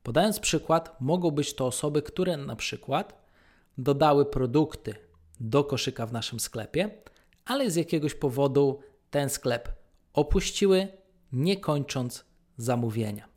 Podając 0.02 0.40
przykład, 0.40 0.96
mogą 1.00 1.30
być 1.30 1.54
to 1.54 1.66
osoby, 1.66 2.02
które 2.02 2.36
na 2.36 2.56
przykład 2.56 3.24
dodały 3.78 4.26
produkty 4.26 4.94
do 5.40 5.64
koszyka 5.64 6.06
w 6.06 6.12
naszym 6.12 6.40
sklepie, 6.40 6.90
ale 7.44 7.70
z 7.70 7.76
jakiegoś 7.76 8.14
powodu 8.14 8.80
ten 9.10 9.30
sklep 9.30 9.68
opuściły, 10.12 10.88
nie 11.32 11.56
kończąc 11.56 12.24
zamówienia. 12.56 13.33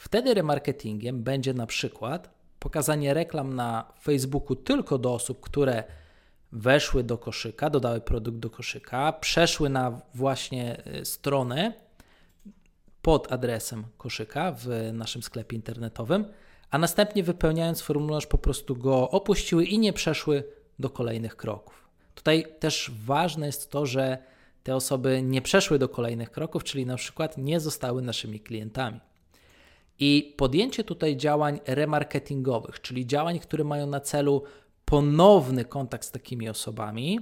Wtedy 0.00 0.34
remarketingiem 0.34 1.22
będzie 1.22 1.54
na 1.54 1.66
przykład 1.66 2.30
pokazanie 2.58 3.14
reklam 3.14 3.54
na 3.54 3.92
Facebooku 4.02 4.56
tylko 4.56 4.98
do 4.98 5.14
osób, 5.14 5.40
które 5.40 5.84
weszły 6.52 7.04
do 7.04 7.18
koszyka, 7.18 7.70
dodały 7.70 8.00
produkt 8.00 8.38
do 8.38 8.50
koszyka, 8.50 9.12
przeszły 9.12 9.68
na 9.68 10.00
właśnie 10.14 10.82
y, 10.86 11.04
stronę 11.04 11.72
pod 13.02 13.32
adresem 13.32 13.84
koszyka 13.98 14.52
w 14.52 14.90
naszym 14.92 15.22
sklepie 15.22 15.56
internetowym, 15.56 16.24
a 16.70 16.78
następnie 16.78 17.22
wypełniając 17.22 17.82
formularz 17.82 18.26
po 18.26 18.38
prostu 18.38 18.76
go 18.76 19.10
opuściły 19.10 19.64
i 19.64 19.78
nie 19.78 19.92
przeszły 19.92 20.44
do 20.78 20.90
kolejnych 20.90 21.36
kroków. 21.36 21.88
Tutaj 22.14 22.46
też 22.58 22.92
ważne 23.04 23.46
jest 23.46 23.70
to, 23.70 23.86
że 23.86 24.18
te 24.62 24.76
osoby 24.76 25.22
nie 25.22 25.42
przeszły 25.42 25.78
do 25.78 25.88
kolejnych 25.88 26.30
kroków, 26.30 26.64
czyli 26.64 26.86
na 26.86 26.96
przykład 26.96 27.38
nie 27.38 27.60
zostały 27.60 28.02
naszymi 28.02 28.40
klientami. 28.40 29.00
I 30.00 30.34
podjęcie 30.36 30.84
tutaj 30.84 31.16
działań 31.16 31.60
remarketingowych, 31.66 32.80
czyli 32.80 33.06
działań, 33.06 33.38
które 33.38 33.64
mają 33.64 33.86
na 33.86 34.00
celu 34.00 34.42
ponowny 34.84 35.64
kontakt 35.64 36.04
z 36.04 36.10
takimi 36.10 36.48
osobami 36.48 37.20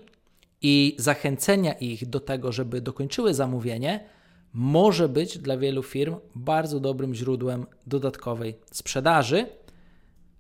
i 0.63 0.97
zachęcenia 0.99 1.73
ich 1.73 2.07
do 2.07 2.21
tego, 2.21 2.53
żeby 2.53 2.81
dokończyły 2.81 3.35
zamówienie, 3.35 4.05
może 4.53 5.09
być 5.09 5.39
dla 5.39 5.57
wielu 5.57 5.83
firm 5.83 6.17
bardzo 6.35 6.81
dobrym 6.81 7.15
źródłem 7.15 7.67
dodatkowej 7.87 8.59
sprzedaży, 8.73 9.47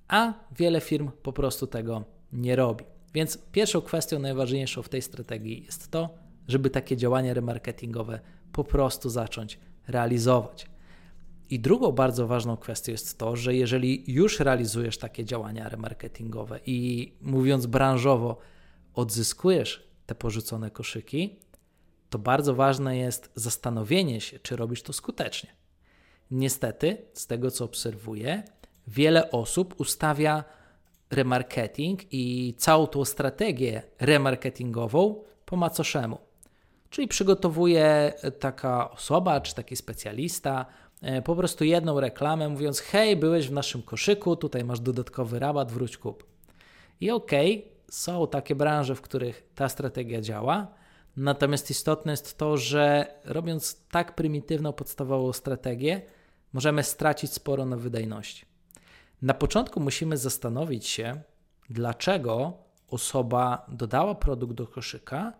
a 0.08 0.32
wiele 0.56 0.80
firm 0.80 1.10
po 1.22 1.32
prostu 1.32 1.66
tego 1.66 2.04
nie 2.32 2.56
robi. 2.56 2.84
Więc 3.14 3.38
pierwszą 3.52 3.80
kwestią 3.80 4.18
najważniejszą 4.18 4.82
w 4.82 4.88
tej 4.88 5.02
strategii 5.02 5.64
jest 5.64 5.90
to, 5.90 6.14
żeby 6.48 6.70
takie 6.70 6.96
działania 6.96 7.34
remarketingowe 7.34 8.20
po 8.52 8.64
prostu 8.64 9.10
zacząć 9.10 9.58
realizować. 9.88 10.66
I 11.50 11.60
drugą 11.60 11.92
bardzo 11.92 12.26
ważną 12.26 12.56
kwestią 12.56 12.92
jest 12.92 13.18
to, 13.18 13.36
że 13.36 13.54
jeżeli 13.54 14.12
już 14.12 14.40
realizujesz 14.40 14.98
takie 14.98 15.24
działania 15.24 15.68
remarketingowe 15.68 16.60
i 16.66 17.12
mówiąc 17.20 17.66
branżowo, 17.66 18.38
odzyskujesz 18.94 19.88
te 20.06 20.14
porzucone 20.14 20.70
koszyki, 20.70 21.36
to 22.10 22.18
bardzo 22.18 22.54
ważne 22.54 22.96
jest 22.96 23.30
zastanowienie 23.34 24.20
się, 24.20 24.38
czy 24.38 24.56
robisz 24.56 24.82
to 24.82 24.92
skutecznie. 24.92 25.50
Niestety, 26.30 26.96
z 27.12 27.26
tego 27.26 27.50
co 27.50 27.64
obserwuję, 27.64 28.42
wiele 28.86 29.30
osób 29.30 29.80
ustawia 29.80 30.44
remarketing 31.10 32.00
i 32.10 32.54
całą 32.58 32.86
tą 32.86 33.04
strategię 33.04 33.82
remarketingową 34.00 35.22
po 35.44 35.56
macoszemu. 35.56 36.18
Czyli 36.90 37.08
przygotowuje 37.08 38.12
taka 38.38 38.90
osoba 38.90 39.40
czy 39.40 39.54
taki 39.54 39.76
specjalista 39.76 40.66
po 41.24 41.36
prostu 41.36 41.64
jedną 41.64 42.00
reklamę, 42.00 42.48
mówiąc: 42.48 42.80
Hej, 42.80 43.16
byłeś 43.16 43.48
w 43.48 43.52
naszym 43.52 43.82
koszyku, 43.82 44.36
tutaj 44.36 44.64
masz 44.64 44.80
dodatkowy 44.80 45.38
rabat, 45.38 45.72
wróć 45.72 45.96
kup. 45.96 46.24
I 47.00 47.10
okej, 47.10 47.58
okay, 47.58 47.78
są 47.90 48.26
takie 48.26 48.54
branże, 48.54 48.94
w 48.94 49.00
których 49.00 49.48
ta 49.54 49.68
strategia 49.68 50.20
działa, 50.20 50.66
natomiast 51.16 51.70
istotne 51.70 52.12
jest 52.12 52.38
to, 52.38 52.56
że 52.56 53.14
robiąc 53.24 53.86
tak 53.90 54.14
prymitywną, 54.14 54.72
podstawową 54.72 55.32
strategię, 55.32 56.02
możemy 56.52 56.82
stracić 56.82 57.32
sporo 57.32 57.64
na 57.64 57.76
wydajności. 57.76 58.46
Na 59.22 59.34
początku 59.34 59.80
musimy 59.80 60.16
zastanowić 60.16 60.86
się, 60.86 61.20
dlaczego 61.70 62.52
osoba 62.90 63.66
dodała 63.68 64.14
produkt 64.14 64.54
do 64.54 64.66
koszyka, 64.66 65.32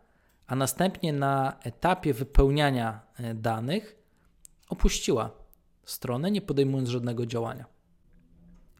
a 0.46 0.56
następnie 0.56 1.12
na 1.12 1.56
etapie 1.62 2.14
wypełniania 2.14 3.00
e, 3.18 3.34
danych 3.34 3.96
opuściła 4.68 5.30
stronę, 5.90 6.30
nie 6.30 6.42
podejmując 6.42 6.88
żadnego 6.88 7.26
działania. 7.26 7.64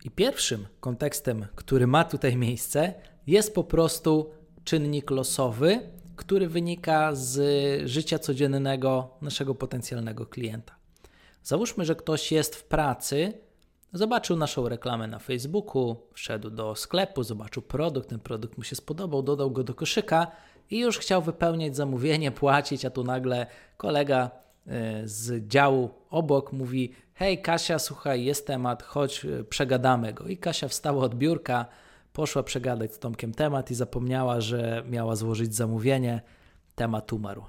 I 0.05 0.11
pierwszym 0.11 0.67
kontekstem, 0.81 1.47
który 1.55 1.87
ma 1.87 2.05
tutaj 2.05 2.37
miejsce, 2.37 2.95
jest 3.27 3.55
po 3.55 3.65
prostu 3.65 4.31
czynnik 4.65 5.11
losowy, 5.11 5.81
który 6.17 6.49
wynika 6.49 7.15
z 7.15 7.41
życia 7.89 8.19
codziennego 8.19 9.11
naszego 9.23 9.55
potencjalnego 9.55 10.27
klienta. 10.27 10.75
Załóżmy, 11.43 11.85
że 11.85 11.97
ktoś 11.97 12.33
jest 12.33 12.57
w 12.57 12.65
pracy, 12.65 13.33
zobaczył 13.93 14.37
naszą 14.37 14.69
reklamę 14.69 15.07
na 15.07 15.19
Facebooku, 15.19 15.97
wszedł 16.13 16.51
do 16.51 16.75
sklepu, 16.75 17.23
zobaczył 17.23 17.63
produkt, 17.63 18.09
ten 18.09 18.21
produkt 18.21 18.59
mu 18.59 18.65
się 18.65 18.77
spodobał, 18.77 19.23
dodał 19.23 19.51
go 19.51 19.65
do 19.65 19.75
koszyka 19.75 20.27
i 20.71 20.79
już 20.79 20.99
chciał 20.99 21.23
wypełniać 21.23 21.77
zamówienie, 21.77 22.31
płacić, 22.31 22.85
a 22.85 22.91
tu 22.91 23.05
nagle 23.05 23.47
kolega 23.77 24.31
z 25.05 25.49
działu 25.49 25.91
obok 26.11 26.53
mówi: 26.53 26.93
Hej, 27.15 27.43
Kasia, 27.43 27.79
słuchaj, 27.79 28.25
jest 28.25 28.47
temat, 28.47 28.83
chodź, 28.83 29.25
e, 29.25 29.45
przegadamy 29.45 30.13
go. 30.13 30.27
I 30.27 30.37
Kasia 30.37 30.69
wstała 30.69 31.05
od 31.05 31.15
biurka, 31.15 31.67
poszła 32.13 32.43
przegadać 32.43 32.95
z 32.95 32.99
Tomkiem 32.99 33.35
temat 33.35 33.71
i 33.71 33.75
zapomniała, 33.75 34.41
że 34.41 34.83
miała 34.89 35.17
złożyć 35.17 35.55
zamówienie. 35.55 36.21
Temat 36.75 37.13
umarł. 37.13 37.43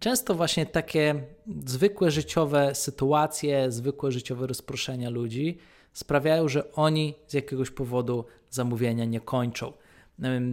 Często 0.00 0.34
właśnie 0.34 0.66
takie 0.66 1.22
zwykłe 1.66 2.10
życiowe 2.10 2.74
sytuacje, 2.74 3.72
zwykłe 3.72 4.12
życiowe 4.12 4.46
rozproszenia 4.46 5.10
ludzi 5.10 5.58
sprawiają, 5.92 6.48
że 6.48 6.72
oni 6.72 7.14
z 7.26 7.34
jakiegoś 7.34 7.70
powodu 7.70 8.24
zamówienia 8.50 9.04
nie 9.04 9.20
kończą. 9.20 9.72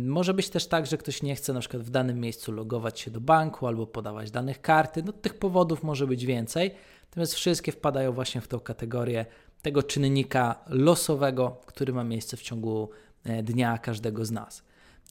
Może 0.06 0.34
być 0.34 0.50
też 0.50 0.68
tak, 0.68 0.86
że 0.86 0.98
ktoś 0.98 1.24
nie 1.24 1.36
chce 1.36 1.54
na 1.54 1.60
przykład 1.60 1.84
w 1.84 1.90
danym 1.90 2.20
miejscu 2.20 2.52
logować 2.52 3.00
się 3.00 3.12
do 3.12 3.22
banku 3.22 3.68
albo 3.68 3.88
podawać 3.88 4.32
danych 4.32 4.62
karty. 4.62 5.04
No, 5.04 5.14
tych 5.14 5.34
powodów 5.34 5.84
może 5.84 6.08
być 6.08 6.26
więcej, 6.26 6.72
natomiast 7.10 7.34
wszystkie 7.34 7.72
wpadają 7.72 8.12
właśnie 8.12 8.42
w 8.42 8.48
tą 8.48 8.60
kategorię 8.60 9.26
tego 9.62 9.84
czynnika 9.84 10.64
losowego, 10.68 11.62
który 11.66 11.94
ma 11.94 12.04
miejsce 12.04 12.38
w 12.38 12.42
ciągu 12.42 12.90
e, 13.24 13.44
dnia 13.44 13.78
każdego 13.78 14.26
z 14.26 14.32
nas. 14.32 14.64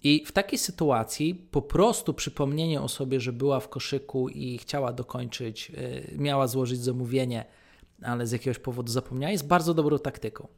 I 0.02 0.24
w 0.26 0.32
takiej 0.32 0.58
sytuacji 0.58 1.34
po 1.34 1.62
prostu 1.62 2.14
przypomnienie 2.14 2.80
osobie, 2.80 3.20
że 3.20 3.32
była 3.32 3.60
w 3.60 3.68
koszyku 3.68 4.28
i 4.28 4.58
chciała 4.58 4.92
dokończyć, 4.92 5.72
e, 6.14 6.18
miała 6.18 6.46
złożyć 6.46 6.80
zamówienie, 6.80 7.44
ale 8.02 8.26
z 8.26 8.32
jakiegoś 8.32 8.58
powodu 8.58 8.92
zapomniała, 8.92 9.32
jest 9.32 9.46
bardzo 9.46 9.74
dobrą 9.74 9.98
taktyką. 9.98 10.48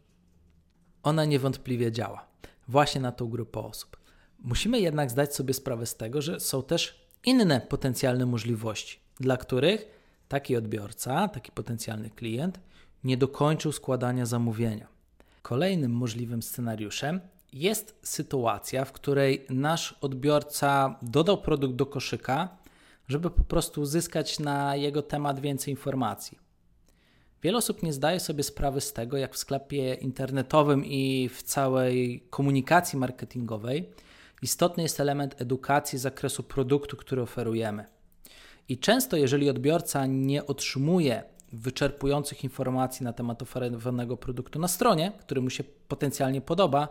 Ona 1.03 1.25
niewątpliwie 1.25 1.93
działa 1.93 2.28
właśnie 2.69 3.01
na 3.01 3.13
tą 3.13 3.29
grupę 3.29 3.61
osób. 3.61 3.97
Musimy 4.39 4.81
jednak 4.81 5.11
zdać 5.11 5.35
sobie 5.35 5.55
sprawę 5.55 5.87
z 5.87 5.97
tego, 5.97 6.23
że 6.23 6.41
są 6.41 6.63
też 6.63 7.09
inne 7.25 7.61
potencjalne 7.61 8.27
możliwości, 8.27 8.99
dla 9.21 9.37
których 9.37 9.87
taki 10.29 10.57
odbiorca, 10.57 11.29
taki 11.29 11.53
potencjalny 11.53 12.11
klient 12.11 12.61
nie 13.05 13.17
dokończył 13.17 13.73
składania 13.73 14.27
zamówienia. 14.27 14.87
Kolejnym 15.43 15.93
możliwym 15.93 16.43
scenariuszem 16.43 17.21
jest 17.53 17.99
sytuacja, 18.03 18.85
w 18.85 18.93
której 18.93 19.47
nasz 19.51 19.93
odbiorca 20.01 20.99
dodał 21.03 21.43
produkt 21.43 21.75
do 21.75 21.87
koszyka, 21.87 22.49
żeby 23.09 23.31
po 23.31 23.45
prostu 23.45 23.81
uzyskać 23.81 24.39
na 24.39 24.77
jego 24.77 25.03
temat 25.03 25.41
więcej 25.41 25.73
informacji. 25.73 26.48
Wiele 27.43 27.59
osób 27.59 27.83
nie 27.83 27.93
zdaje 27.93 28.21
sobie 28.21 28.43
sprawy 28.43 28.81
z 28.81 28.93
tego, 28.93 29.17
jak 29.17 29.35
w 29.35 29.39
sklepie 29.39 29.95
internetowym 29.95 30.85
i 30.85 31.29
w 31.29 31.43
całej 31.43 32.21
komunikacji 32.31 32.99
marketingowej 32.99 33.91
istotny 34.43 34.83
jest 34.83 35.01
element 35.01 35.41
edukacji 35.43 35.99
z 35.99 36.03
zakresu 36.03 36.43
produktu, 36.43 36.97
który 36.97 37.23
oferujemy. 37.23 37.85
I 38.69 38.79
często, 38.79 39.17
jeżeli 39.17 39.51
odbiorca 39.51 40.07
nie 40.07 40.47
otrzymuje 40.47 41.23
wyczerpujących 41.53 42.45
informacji 42.45 43.05
na 43.05 43.13
temat 43.13 43.43
oferowanego 43.43 44.17
produktu 44.17 44.59
na 44.59 44.69
stronie, 44.69 45.13
który 45.21 45.41
mu 45.41 45.51
się 45.51 45.65
potencjalnie 45.89 46.41
podoba, 46.41 46.89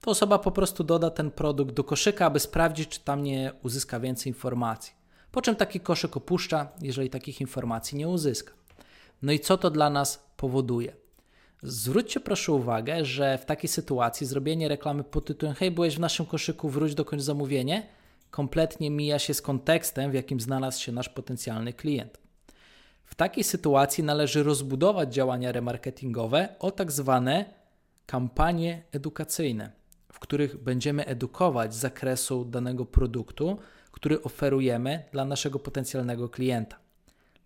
to 0.00 0.10
osoba 0.10 0.38
po 0.38 0.50
prostu 0.50 0.84
doda 0.84 1.10
ten 1.10 1.30
produkt 1.30 1.74
do 1.74 1.84
koszyka, 1.84 2.26
aby 2.26 2.40
sprawdzić, 2.40 2.88
czy 2.88 3.00
tam 3.00 3.22
nie 3.22 3.52
uzyska 3.62 4.00
więcej 4.00 4.30
informacji. 4.30 4.92
Po 5.32 5.42
czym 5.42 5.56
taki 5.56 5.80
koszyk 5.80 6.16
opuszcza, 6.16 6.68
jeżeli 6.80 7.10
takich 7.10 7.40
informacji 7.40 7.98
nie 7.98 8.08
uzyska. 8.08 8.52
No 9.22 9.32
i 9.32 9.40
co 9.40 9.58
to 9.58 9.70
dla 9.70 9.90
nas 9.90 10.30
powoduje? 10.36 10.96
Zwróćcie 11.62 12.20
proszę 12.20 12.52
uwagę, 12.52 13.04
że 13.04 13.38
w 13.38 13.44
takiej 13.44 13.68
sytuacji 13.68 14.26
zrobienie 14.26 14.68
reklamy 14.68 15.04
pod 15.04 15.26
tytułem 15.26 15.54
Hej, 15.54 15.70
byłeś 15.70 15.96
w 15.96 16.00
naszym 16.00 16.26
koszyku, 16.26 16.68
wróć 16.68 16.94
dokończ 16.94 17.22
zamówienie, 17.22 17.86
kompletnie 18.30 18.90
mija 18.90 19.18
się 19.18 19.34
z 19.34 19.42
kontekstem, 19.42 20.10
w 20.10 20.14
jakim 20.14 20.40
znalazł 20.40 20.80
się 20.80 20.92
nasz 20.92 21.08
potencjalny 21.08 21.72
klient. 21.72 22.18
W 23.04 23.14
takiej 23.14 23.44
sytuacji 23.44 24.04
należy 24.04 24.42
rozbudować 24.42 25.14
działania 25.14 25.52
remarketingowe 25.52 26.48
o 26.58 26.70
tak 26.70 26.92
zwane 26.92 27.44
kampanie 28.06 28.82
edukacyjne, 28.92 29.72
w 30.12 30.18
których 30.18 30.62
będziemy 30.62 31.06
edukować 31.06 31.74
z 31.74 31.78
zakresu 31.78 32.44
danego 32.44 32.86
produktu, 32.86 33.58
który 33.90 34.22
oferujemy 34.22 35.04
dla 35.12 35.24
naszego 35.24 35.58
potencjalnego 35.58 36.28
klienta. 36.28 36.81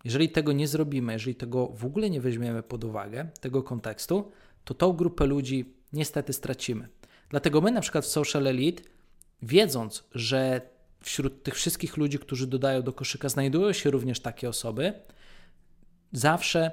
Jeżeli 0.07 0.29
tego 0.29 0.51
nie 0.51 0.67
zrobimy, 0.67 1.13
jeżeli 1.13 1.35
tego 1.35 1.67
w 1.67 1.85
ogóle 1.85 2.09
nie 2.09 2.21
weźmiemy 2.21 2.63
pod 2.63 2.83
uwagę, 2.83 3.29
tego 3.39 3.63
kontekstu, 3.63 4.31
to 4.63 4.73
tą 4.73 4.93
grupę 4.93 5.25
ludzi 5.25 5.73
niestety 5.93 6.33
stracimy. 6.33 6.87
Dlatego 7.29 7.61
my 7.61 7.71
na 7.71 7.81
przykład 7.81 8.05
w 8.05 8.07
Social 8.07 8.47
Elite, 8.47 8.83
wiedząc, 9.41 10.03
że 10.11 10.61
wśród 11.01 11.43
tych 11.43 11.55
wszystkich 11.55 11.97
ludzi, 11.97 12.19
którzy 12.19 12.47
dodają 12.47 12.81
do 12.81 12.93
koszyka, 12.93 13.29
znajdują 13.29 13.73
się 13.73 13.91
również 13.91 14.19
takie 14.19 14.49
osoby, 14.49 14.93
zawsze 16.11 16.71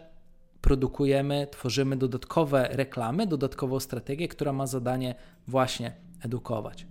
produkujemy, 0.61 1.47
tworzymy 1.51 1.97
dodatkowe 1.97 2.69
reklamy, 2.73 3.27
dodatkową 3.27 3.81
strategię, 3.81 4.29
która 4.29 4.53
ma 4.53 4.67
zadanie 4.67 5.15
właśnie 5.49 5.93
edukować. 6.25 6.87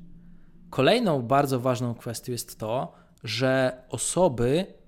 Kolejną 0.70 1.22
bardzo 1.22 1.60
ważną 1.60 1.96
kwestią 1.96 2.32
jest 2.32 2.60
to, 2.60 2.94
że 3.24 3.82
osoby 3.90 4.83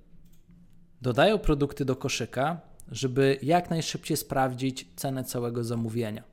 dodają 1.06 1.40
produkty 1.40 1.86
do 1.86 1.96
koszyka, 1.96 2.62
żeby 2.92 3.40
jak 3.42 3.70
najszybciej 3.70 4.18
sprawdzić 4.18 4.88
cenę 4.96 5.24
całego 5.24 5.64
zamówienia. 5.64 6.24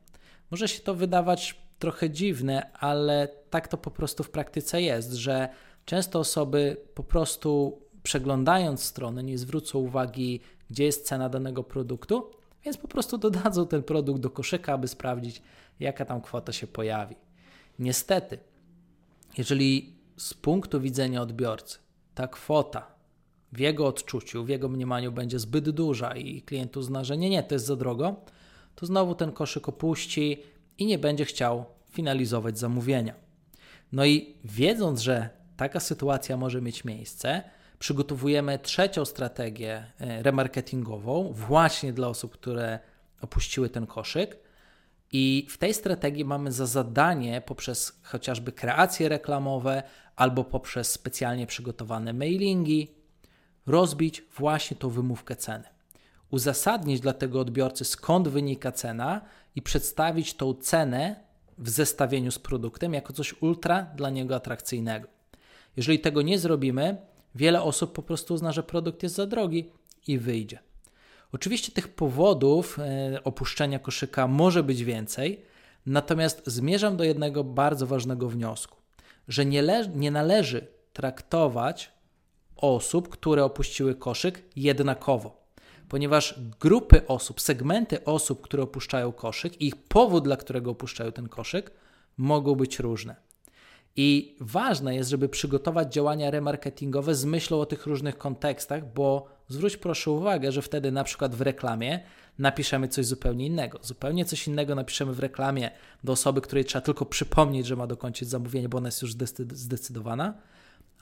Może 0.50 0.68
się 0.68 0.80
to 0.80 0.94
wydawać 0.94 1.56
trochę 1.78 2.10
dziwne, 2.10 2.72
ale 2.72 3.28
tak 3.50 3.68
to 3.68 3.76
po 3.76 3.90
prostu 3.90 4.24
w 4.24 4.30
praktyce 4.30 4.82
jest, 4.82 5.12
że 5.12 5.48
często 5.84 6.18
osoby 6.18 6.76
po 6.94 7.04
prostu 7.04 7.78
przeglądając 8.02 8.82
stronę 8.82 9.22
nie 9.22 9.38
zwrócą 9.38 9.78
uwagi, 9.78 10.40
gdzie 10.70 10.84
jest 10.84 11.06
cena 11.06 11.28
danego 11.28 11.64
produktu, 11.64 12.30
więc 12.64 12.76
po 12.76 12.88
prostu 12.88 13.18
dodadzą 13.18 13.66
ten 13.66 13.82
produkt 13.82 14.20
do 14.20 14.30
koszyka, 14.30 14.72
aby 14.72 14.88
sprawdzić, 14.88 15.42
jaka 15.80 16.04
tam 16.04 16.20
kwota 16.20 16.52
się 16.52 16.66
pojawi. 16.66 17.16
Niestety, 17.78 18.38
jeżeli 19.38 19.96
z 20.16 20.34
punktu 20.34 20.80
widzenia 20.80 21.22
odbiorcy 21.22 21.78
ta 22.14 22.28
kwota 22.28 23.01
w 23.52 23.58
jego 23.58 23.86
odczuciu, 23.86 24.44
w 24.44 24.48
jego 24.48 24.68
mniemaniu 24.68 25.12
będzie 25.12 25.38
zbyt 25.38 25.70
duża 25.70 26.16
i 26.16 26.42
klient 26.42 26.76
uzna, 26.76 27.04
że 27.04 27.16
nie, 27.16 27.30
nie, 27.30 27.42
to 27.42 27.54
jest 27.54 27.66
za 27.66 27.76
drogo, 27.76 28.16
to 28.74 28.86
znowu 28.86 29.14
ten 29.14 29.32
koszyk 29.32 29.68
opuści 29.68 30.42
i 30.78 30.86
nie 30.86 30.98
będzie 30.98 31.24
chciał 31.24 31.64
finalizować 31.90 32.58
zamówienia. 32.58 33.14
No 33.92 34.04
i 34.04 34.34
wiedząc, 34.44 35.00
że 35.00 35.28
taka 35.56 35.80
sytuacja 35.80 36.36
może 36.36 36.62
mieć 36.62 36.84
miejsce, 36.84 37.42
przygotowujemy 37.78 38.58
trzecią 38.58 39.04
strategię 39.04 39.84
e, 40.00 40.22
remarketingową 40.22 41.32
właśnie 41.32 41.92
dla 41.92 42.08
osób, 42.08 42.32
które 42.32 42.78
opuściły 43.20 43.70
ten 43.70 43.86
koszyk. 43.86 44.38
I 45.12 45.46
w 45.50 45.58
tej 45.58 45.74
strategii 45.74 46.24
mamy 46.24 46.52
za 46.52 46.66
zadanie 46.66 47.40
poprzez 47.40 48.00
chociażby 48.02 48.52
kreacje 48.52 49.08
reklamowe 49.08 49.82
albo 50.16 50.44
poprzez 50.44 50.90
specjalnie 50.90 51.46
przygotowane 51.46 52.12
mailingi, 52.12 52.94
rozbić 53.66 54.24
właśnie 54.36 54.76
tą 54.76 54.88
wymówkę 54.88 55.36
ceny. 55.36 55.64
Uzasadnić 56.30 57.00
dla 57.00 57.12
tego 57.12 57.40
odbiorcy, 57.40 57.84
skąd 57.84 58.28
wynika 58.28 58.72
cena 58.72 59.20
i 59.56 59.62
przedstawić 59.62 60.34
tą 60.34 60.54
cenę 60.54 61.16
w 61.58 61.68
zestawieniu 61.68 62.30
z 62.30 62.38
produktem 62.38 62.94
jako 62.94 63.12
coś 63.12 63.42
ultra 63.42 63.82
dla 63.82 64.10
niego 64.10 64.36
atrakcyjnego. 64.36 65.08
Jeżeli 65.76 65.98
tego 65.98 66.22
nie 66.22 66.38
zrobimy, 66.38 66.96
wiele 67.34 67.62
osób 67.62 67.92
po 67.92 68.02
prostu 68.02 68.34
uzna, 68.34 68.52
że 68.52 68.62
produkt 68.62 69.02
jest 69.02 69.14
za 69.14 69.26
drogi 69.26 69.70
i 70.06 70.18
wyjdzie. 70.18 70.58
Oczywiście 71.32 71.72
tych 71.72 71.88
powodów 71.88 72.78
e, 72.78 73.24
opuszczenia 73.24 73.78
koszyka 73.78 74.26
może 74.26 74.62
być 74.62 74.84
więcej, 74.84 75.42
natomiast 75.86 76.42
zmierzam 76.46 76.96
do 76.96 77.04
jednego 77.04 77.44
bardzo 77.44 77.86
ważnego 77.86 78.28
wniosku, 78.28 78.76
że 79.28 79.44
nie, 79.44 79.64
nie 79.94 80.10
należy 80.10 80.66
traktować 80.92 81.92
osób, 82.62 83.08
które 83.08 83.44
opuściły 83.44 83.94
koszyk 83.94 84.42
jednakowo. 84.56 85.42
Ponieważ 85.88 86.40
grupy 86.60 87.06
osób, 87.06 87.40
segmenty 87.40 88.04
osób, 88.04 88.40
które 88.40 88.62
opuszczają 88.62 89.12
koszyk 89.12 89.60
i 89.60 89.66
ich 89.66 89.76
powód, 89.76 90.24
dla 90.24 90.36
którego 90.36 90.70
opuszczają 90.70 91.12
ten 91.12 91.28
koszyk, 91.28 91.70
mogą 92.16 92.54
być 92.54 92.78
różne. 92.78 93.16
I 93.96 94.36
ważne 94.40 94.94
jest, 94.94 95.10
żeby 95.10 95.28
przygotować 95.28 95.92
działania 95.92 96.30
remarketingowe 96.30 97.14
z 97.14 97.24
myślą 97.24 97.60
o 97.60 97.66
tych 97.66 97.86
różnych 97.86 98.18
kontekstach, 98.18 98.92
bo 98.92 99.26
zwróć 99.48 99.76
proszę 99.76 100.10
uwagę, 100.10 100.52
że 100.52 100.62
wtedy 100.62 100.92
na 100.92 101.04
przykład 101.04 101.34
w 101.34 101.40
reklamie 101.40 102.00
napiszemy 102.38 102.88
coś 102.88 103.06
zupełnie 103.06 103.46
innego. 103.46 103.78
Zupełnie 103.82 104.24
coś 104.24 104.48
innego 104.48 104.74
napiszemy 104.74 105.12
w 105.12 105.20
reklamie 105.20 105.70
do 106.04 106.12
osoby, 106.12 106.40
której 106.40 106.64
trzeba 106.64 106.82
tylko 106.82 107.06
przypomnieć, 107.06 107.66
że 107.66 107.76
ma 107.76 107.86
dokończyć 107.86 108.28
zamówienie, 108.28 108.68
bo 108.68 108.78
ona 108.78 108.88
jest 108.88 109.02
już 109.02 109.12
zdecydowana, 109.52 110.34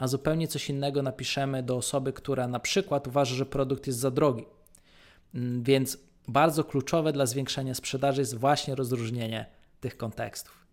a 0.01 0.07
zupełnie 0.07 0.49
coś 0.49 0.71
innego 0.71 1.03
napiszemy 1.03 1.63
do 1.63 1.77
osoby, 1.77 2.13
która 2.13 2.49
na 2.49 2.61
przykład 2.61 3.09
uważa, 3.09 3.35
że 3.35 3.47
produkt 3.47 3.87
jest 3.87 3.99
za 3.99 4.11
drogi. 4.11 4.45
Mm, 5.35 5.63
więc 5.63 5.99
bardzo 6.29 6.65
kluczowe 6.65 7.13
dla 7.13 7.27
zwiększenia 7.27 7.75
sprzedaży 7.75 8.21
jest 8.21 8.35
właśnie 8.35 8.75
rozróżnienie 8.75 9.47
tych 9.81 9.97
kontekstów. 9.97 10.67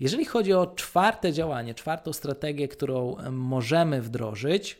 Jeżeli 0.00 0.24
chodzi 0.24 0.52
o 0.52 0.66
czwarte 0.66 1.32
działanie, 1.32 1.74
czwartą 1.74 2.12
strategię, 2.12 2.68
którą 2.68 3.16
możemy 3.30 4.02
wdrożyć, 4.02 4.78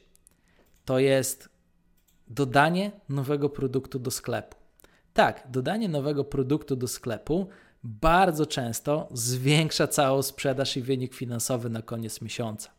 to 0.85 0.99
jest 0.99 1.49
dodanie 2.29 2.93
nowego 3.09 3.51
produktu 3.51 3.99
do 3.99 4.11
sklepu. 4.11 4.57
Tak, 5.13 5.47
dodanie 5.51 5.89
nowego 5.89 6.25
produktu 6.25 6.77
do 6.77 6.89
sklepu 6.89 7.49
bardzo 7.85 8.47
często 8.47 9.09
zwiększa 9.13 9.87
całą 9.87 10.23
sprzedaż 10.23 10.77
i 10.77 10.83
wynik 10.83 11.15
finansowy 11.15 11.71
na 11.71 11.83
koniec 11.83 12.23
miesiąca. 12.23 12.78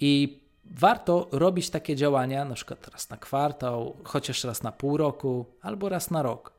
I 0.00 0.40
warto 0.64 1.28
robić 1.32 1.70
takie 1.70 1.96
działania, 1.96 2.44
na 2.44 2.54
przykład 2.54 2.88
raz 2.88 3.10
na 3.10 3.16
kwartał, 3.16 3.96
chociaż 4.04 4.44
raz 4.44 4.62
na 4.62 4.72
pół 4.72 4.96
roku 4.96 5.46
albo 5.62 5.88
raz 5.88 6.10
na 6.10 6.22
rok. 6.22 6.52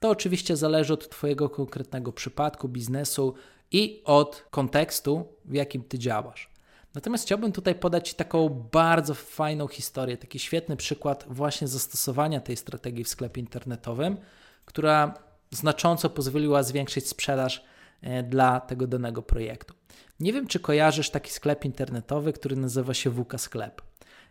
To 0.00 0.10
oczywiście 0.10 0.56
zależy 0.56 0.92
od 0.92 1.08
Twojego 1.08 1.50
konkretnego 1.50 2.12
przypadku, 2.12 2.68
biznesu 2.68 3.34
i 3.72 4.02
od 4.04 4.44
kontekstu, 4.50 5.24
w 5.44 5.54
jakim 5.54 5.82
Ty 5.82 5.98
działasz. 5.98 6.50
Natomiast 6.94 7.24
chciałbym 7.24 7.52
tutaj 7.52 7.74
podać 7.74 8.14
taką 8.14 8.48
bardzo 8.72 9.14
fajną 9.14 9.68
historię, 9.68 10.16
taki 10.16 10.38
świetny 10.38 10.76
przykład 10.76 11.24
właśnie 11.28 11.68
zastosowania 11.68 12.40
tej 12.40 12.56
strategii 12.56 13.04
w 13.04 13.08
sklepie 13.08 13.40
internetowym, 13.40 14.16
która 14.64 15.14
znacząco 15.50 16.10
pozwoliła 16.10 16.62
zwiększyć 16.62 17.08
sprzedaż 17.08 17.64
e, 18.02 18.22
dla 18.22 18.60
tego 18.60 18.86
danego 18.86 19.22
projektu. 19.22 19.74
Nie 20.20 20.32
wiem, 20.32 20.46
czy 20.46 20.60
kojarzysz 20.60 21.10
taki 21.10 21.30
sklep 21.30 21.64
internetowy, 21.64 22.32
który 22.32 22.56
nazywa 22.56 22.94
się 22.94 23.10
WK 23.10 23.40
Sklep. 23.40 23.82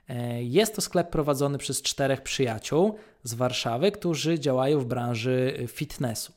E, 0.10 0.44
jest 0.44 0.76
to 0.76 0.82
sklep 0.82 1.10
prowadzony 1.10 1.58
przez 1.58 1.82
czterech 1.82 2.22
przyjaciół 2.22 2.96
z 3.24 3.34
Warszawy, 3.34 3.92
którzy 3.92 4.40
działają 4.40 4.80
w 4.80 4.86
branży 4.86 5.66
fitnessu. 5.68 6.34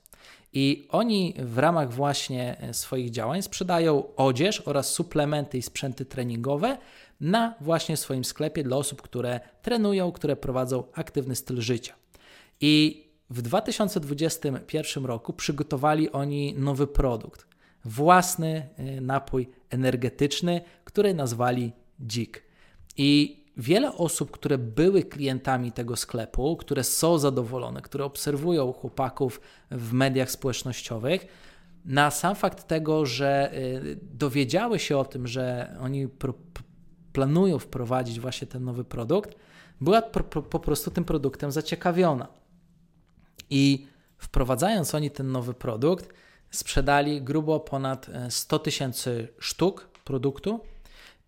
I 0.52 0.86
oni 0.90 1.34
w 1.38 1.58
ramach 1.58 1.92
właśnie 1.92 2.60
e, 2.60 2.74
swoich 2.74 3.10
działań 3.10 3.42
sprzedają 3.42 4.14
odzież 4.16 4.60
oraz 4.60 4.90
suplementy 4.90 5.58
i 5.58 5.62
sprzęty 5.62 6.04
treningowe 6.04 6.78
na 7.20 7.54
właśnie 7.60 7.96
swoim 7.96 8.24
sklepie 8.24 8.62
dla 8.62 8.76
osób, 8.76 9.02
które 9.02 9.40
trenują, 9.62 10.12
które 10.12 10.36
prowadzą 10.36 10.84
aktywny 10.94 11.36
styl 11.36 11.60
życia. 11.60 11.94
I 12.60 13.04
w 13.30 13.42
2021 13.42 15.04
roku 15.04 15.32
przygotowali 15.32 16.12
oni 16.12 16.54
nowy 16.54 16.86
produkt, 16.86 17.51
własny 17.84 18.68
e, 18.76 19.00
napój 19.00 19.48
energetyczny, 19.70 20.60
który 20.84 21.14
nazwali 21.14 21.72
Dzik. 22.00 22.42
I 22.96 23.42
wiele 23.56 23.96
osób, 23.96 24.30
które 24.30 24.58
były 24.58 25.02
klientami 25.02 25.72
tego 25.72 25.96
sklepu, 25.96 26.56
które 26.56 26.84
są 26.84 27.18
zadowolone, 27.18 27.82
które 27.82 28.04
obserwują 28.04 28.72
chłopaków 28.72 29.40
w 29.70 29.92
mediach 29.92 30.30
społecznościowych, 30.30 31.26
na 31.84 32.10
sam 32.10 32.34
fakt 32.34 32.66
tego, 32.66 33.06
że 33.06 33.54
y, 33.54 33.98
dowiedziały 34.02 34.78
się 34.78 34.98
o 34.98 35.04
tym, 35.04 35.26
że 35.26 35.76
oni 35.80 36.08
planują 37.12 37.58
wprowadzić 37.58 38.20
właśnie 38.20 38.46
ten 38.46 38.64
nowy 38.64 38.84
produkt, 38.84 39.36
była 39.80 40.02
po 40.50 40.60
prostu 40.60 40.90
tym 40.90 41.04
produktem 41.04 41.52
zaciekawiona. 41.52 42.28
I 43.50 43.86
wprowadzając 44.18 44.94
oni 44.94 45.10
ten 45.10 45.32
nowy 45.32 45.54
produkt, 45.54 46.08
sprzedali 46.52 47.22
grubo 47.22 47.60
ponad 47.60 48.06
100 48.28 48.56
e, 48.56 48.60
tysięcy 48.60 49.28
sztuk 49.38 49.88
produktu 50.04 50.60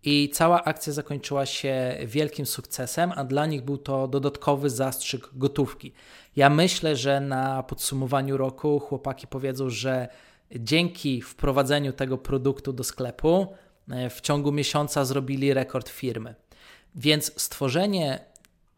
i 0.03 0.29
cała 0.33 0.63
akcja 0.63 0.93
zakończyła 0.93 1.45
się 1.45 1.97
wielkim 2.05 2.45
sukcesem, 2.45 3.11
a 3.15 3.23
dla 3.23 3.45
nich 3.45 3.61
był 3.61 3.77
to 3.77 4.07
dodatkowy 4.07 4.69
zastrzyk 4.69 5.29
gotówki. 5.33 5.93
Ja 6.35 6.49
myślę, 6.49 6.95
że 6.95 7.19
na 7.19 7.63
podsumowaniu 7.63 8.37
roku 8.37 8.79
chłopaki 8.79 9.27
powiedzą, 9.27 9.69
że 9.69 10.07
dzięki 10.55 11.21
wprowadzeniu 11.21 11.93
tego 11.93 12.17
produktu 12.17 12.73
do 12.73 12.83
sklepu 12.83 13.47
e, 13.89 14.09
w 14.09 14.21
ciągu 14.21 14.51
miesiąca 14.51 15.05
zrobili 15.05 15.53
rekord 15.53 15.89
firmy. 15.89 16.35
Więc 16.95 17.41
stworzenie 17.41 18.34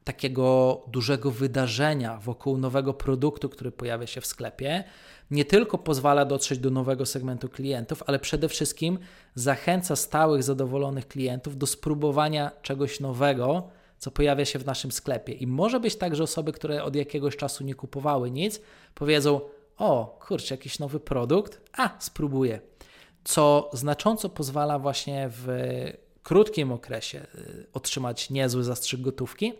takiego 0.08 0.82
dużego 0.88 1.32
wydarzenia 1.32 2.17
wokół 2.17 2.58
nowego 2.58 2.93
produktu, 2.93 3.50
który 3.50 3.72
pojawia 3.72 4.08
się 4.08 4.22
w 4.22 4.26
sklepie, 4.26 4.84
nie 5.32 5.46
tylko 5.46 5.78
pozwala 5.78 6.26
dotrzeć 6.26 6.60
do 6.60 6.70
nowego 6.70 7.06
segmentu 7.06 7.50
klientów, 7.50 8.04
ale 8.06 8.20
przede 8.20 8.50
wszystkim 8.50 9.00
zachęca 9.36 9.96
stałych, 9.96 10.43
zadowolonych 10.43 11.08
klientów 11.08 11.58
do 11.58 11.67
spróbowania 11.67 12.52
czegoś 12.62 13.00
nowego, 13.00 13.67
co 13.98 14.12
pojawia 14.12 14.46
się 14.46 14.60
w 14.60 14.65
naszym 14.65 14.91
sklepie. 14.91 15.34
I 15.34 15.48
może 15.48 15.80
być 15.80 15.96
tak, 15.96 16.15
że 16.15 16.24
osoby, 16.24 16.52
które 16.52 16.84
od 16.84 16.96
jakiegoś 16.96 17.38
czasu 17.38 17.63
nie 17.63 17.76
kupowały 17.76 18.32
nic, 18.32 18.62
powiedzą: 18.96 19.41
O, 19.78 20.17
kurczę, 20.28 20.54
jakiś 20.54 20.80
nowy 20.80 21.00
produkt, 21.00 21.62
a 21.78 21.89
spróbuję. 22.00 22.60
Co 23.24 23.70
znacząco 23.74 24.30
pozwala 24.30 24.80
właśnie 24.80 25.30
w 25.32 25.48
krótkim 26.24 26.72
okresie 26.72 27.26
y, 27.36 27.67
otrzymać 27.74 28.30
niezły 28.30 28.63
zastrzyk 28.63 29.02
gotówki, 29.02 29.54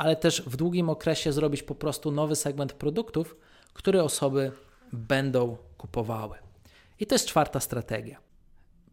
ale 0.00 0.16
też 0.16 0.42
w 0.42 0.56
długim 0.56 0.90
okresie 0.90 1.32
zrobić 1.32 1.62
po 1.62 1.74
prostu 1.74 2.12
nowy 2.12 2.36
segment 2.36 2.72
produktów, 2.72 3.36
które 3.72 4.04
osoby 4.04 4.52
będą 4.92 5.56
kupowały. 5.78 6.38
I 7.00 7.06
to 7.06 7.14
jest 7.14 7.26
czwarta 7.26 7.60
strategia. 7.60 8.20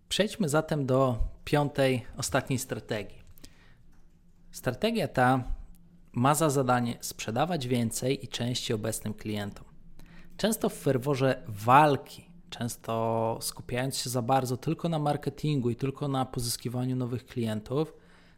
Przejdźmy 0.09 0.49
zatem 0.49 0.85
do 0.85 1.17
piątej, 1.45 2.05
ostatniej 2.17 2.59
strategii. 2.59 3.23
Strategia 4.51 5.07
ta 5.07 5.43
ma 6.11 6.35
za 6.35 6.49
zadanie 6.49 6.97
sprzedawać 7.01 7.67
więcej 7.67 8.25
i 8.25 8.27
częściej 8.27 8.75
obecnym 8.75 9.13
klientom. 9.13 9.65
Często 10.37 10.69
w 10.69 10.73
ferworze 10.73 11.43
walki, 11.47 12.29
często 12.49 13.37
skupiając 13.41 13.97
się 13.97 14.09
za 14.09 14.21
bardzo 14.21 14.57
tylko 14.57 14.89
na 14.89 14.99
marketingu 14.99 15.69
i 15.69 15.75
tylko 15.75 16.07
na 16.07 16.25
pozyskiwaniu 16.25 16.95
nowych 16.95 17.25
klientów, 17.25 17.93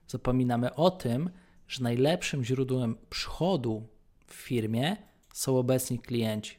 zapominamy 0.07 0.75
o 0.75 0.91
tym, 0.91 1.29
że 1.69 1.83
najlepszym 1.83 2.43
źródłem 2.43 2.97
przychodu 3.09 3.87
w 4.27 4.33
firmie 4.33 4.97
są 5.33 5.57
obecni 5.57 5.99
klienci. 5.99 6.57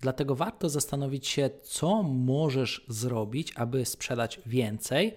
Dlatego 0.00 0.34
warto 0.34 0.68
zastanowić 0.68 1.28
się, 1.28 1.50
co 1.62 2.02
możesz 2.02 2.84
zrobić, 2.88 3.52
aby 3.56 3.84
sprzedać 3.84 4.40
więcej 4.46 5.16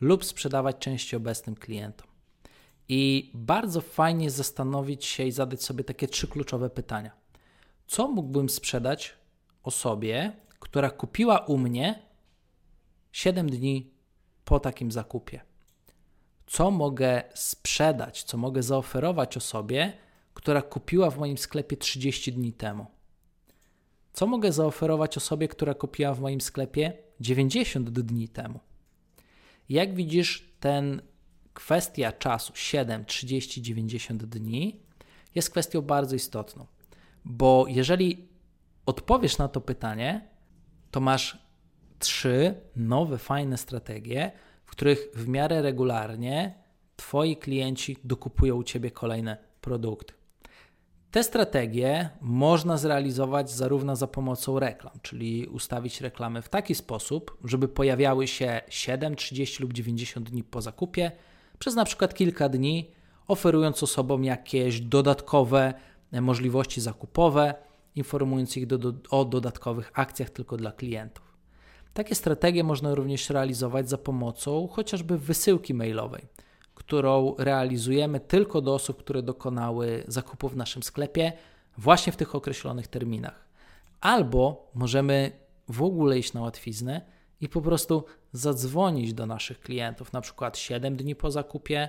lub 0.00 0.24
sprzedawać 0.24 0.76
częściej 0.78 1.16
obecnym 1.16 1.56
klientom. 1.56 2.08
I 2.88 3.30
bardzo 3.34 3.80
fajnie 3.80 4.30
zastanowić 4.30 5.04
się 5.04 5.24
i 5.24 5.32
zadać 5.32 5.62
sobie 5.62 5.84
takie 5.84 6.08
trzy 6.08 6.28
kluczowe 6.28 6.70
pytania. 6.70 7.10
Co 7.86 8.08
mógłbym 8.08 8.48
sprzedać 8.48 9.14
osobie, 9.62 10.32
która 10.58 10.90
kupiła 10.90 11.38
u 11.38 11.58
mnie 11.58 12.02
7 13.12 13.50
dni 13.50 13.90
po 14.44 14.60
takim 14.60 14.92
zakupie? 14.92 15.53
Co 16.46 16.70
mogę 16.70 17.22
sprzedać, 17.34 18.22
co 18.22 18.36
mogę 18.36 18.62
zaoferować 18.62 19.36
osobie, 19.36 19.92
która 20.34 20.62
kupiła 20.62 21.10
w 21.10 21.18
moim 21.18 21.38
sklepie 21.38 21.76
30 21.76 22.32
dni 22.32 22.52
temu? 22.52 22.86
Co 24.12 24.26
mogę 24.26 24.52
zaoferować 24.52 25.16
osobie, 25.16 25.48
która 25.48 25.74
kupiła 25.74 26.14
w 26.14 26.20
moim 26.20 26.40
sklepie 26.40 26.92
90 27.20 27.90
dni 27.90 28.28
temu? 28.28 28.60
Jak 29.68 29.94
widzisz, 29.94 30.52
ten 30.60 31.02
kwestia 31.54 32.12
czasu 32.12 32.52
7, 32.56 33.04
30, 33.04 33.62
90 33.62 34.24
dni 34.24 34.80
jest 35.34 35.50
kwestią 35.50 35.82
bardzo 35.82 36.16
istotną, 36.16 36.66
bo 37.24 37.64
jeżeli 37.68 38.28
odpowiesz 38.86 39.38
na 39.38 39.48
to 39.48 39.60
pytanie, 39.60 40.28
to 40.90 41.00
masz 41.00 41.38
trzy 41.98 42.54
nowe, 42.76 43.18
fajne 43.18 43.58
strategie, 43.58 44.32
w 44.64 44.70
których 44.70 45.08
w 45.14 45.28
miarę 45.28 45.62
regularnie 45.62 46.54
Twoi 46.96 47.36
klienci 47.36 47.96
dokupują 48.04 48.56
u 48.56 48.62
Ciebie 48.62 48.90
kolejne 48.90 49.36
produkty. 49.60 50.14
Te 51.10 51.24
strategie 51.24 52.10
można 52.20 52.76
zrealizować 52.76 53.50
zarówno 53.50 53.96
za 53.96 54.06
pomocą 54.06 54.58
reklam, 54.58 54.92
czyli 55.02 55.46
ustawić 55.46 56.00
reklamy 56.00 56.42
w 56.42 56.48
taki 56.48 56.74
sposób, 56.74 57.38
żeby 57.44 57.68
pojawiały 57.68 58.26
się 58.26 58.60
7, 58.68 59.16
30 59.16 59.62
lub 59.62 59.72
90 59.72 60.30
dni 60.30 60.44
po 60.44 60.62
zakupie, 60.62 61.12
przez 61.58 61.74
na 61.74 61.84
przykład 61.84 62.14
kilka 62.14 62.48
dni, 62.48 62.90
oferując 63.28 63.82
osobom 63.82 64.24
jakieś 64.24 64.80
dodatkowe 64.80 65.74
możliwości 66.12 66.80
zakupowe, 66.80 67.54
informując 67.96 68.56
ich 68.56 68.66
do, 68.66 68.78
do, 68.78 68.92
o 69.10 69.24
dodatkowych 69.24 69.90
akcjach 69.94 70.30
tylko 70.30 70.56
dla 70.56 70.72
klientów. 70.72 71.33
Takie 71.94 72.14
strategie 72.14 72.64
można 72.64 72.94
również 72.94 73.30
realizować 73.30 73.88
za 73.88 73.98
pomocą 73.98 74.68
chociażby 74.68 75.18
wysyłki 75.18 75.74
mailowej 75.74 76.26
którą 76.74 77.34
realizujemy 77.38 78.20
tylko 78.20 78.60
do 78.60 78.74
osób, 78.74 78.98
które 78.98 79.22
dokonały 79.22 80.04
zakupu 80.08 80.48
w 80.48 80.56
naszym 80.56 80.82
sklepie 80.82 81.32
właśnie 81.78 82.12
w 82.12 82.16
tych 82.16 82.34
określonych 82.34 82.88
terminach. 82.88 83.48
Albo 84.00 84.70
możemy 84.74 85.32
w 85.68 85.82
ogóle 85.82 86.18
iść 86.18 86.32
na 86.32 86.40
łatwiznę 86.40 87.00
i 87.40 87.48
po 87.48 87.60
prostu 87.60 88.04
zadzwonić 88.32 89.14
do 89.14 89.26
naszych 89.26 89.60
klientów, 89.60 90.12
na 90.12 90.20
przykład 90.20 90.58
7 90.58 90.96
dni 90.96 91.16
po 91.16 91.30
zakupie, 91.30 91.88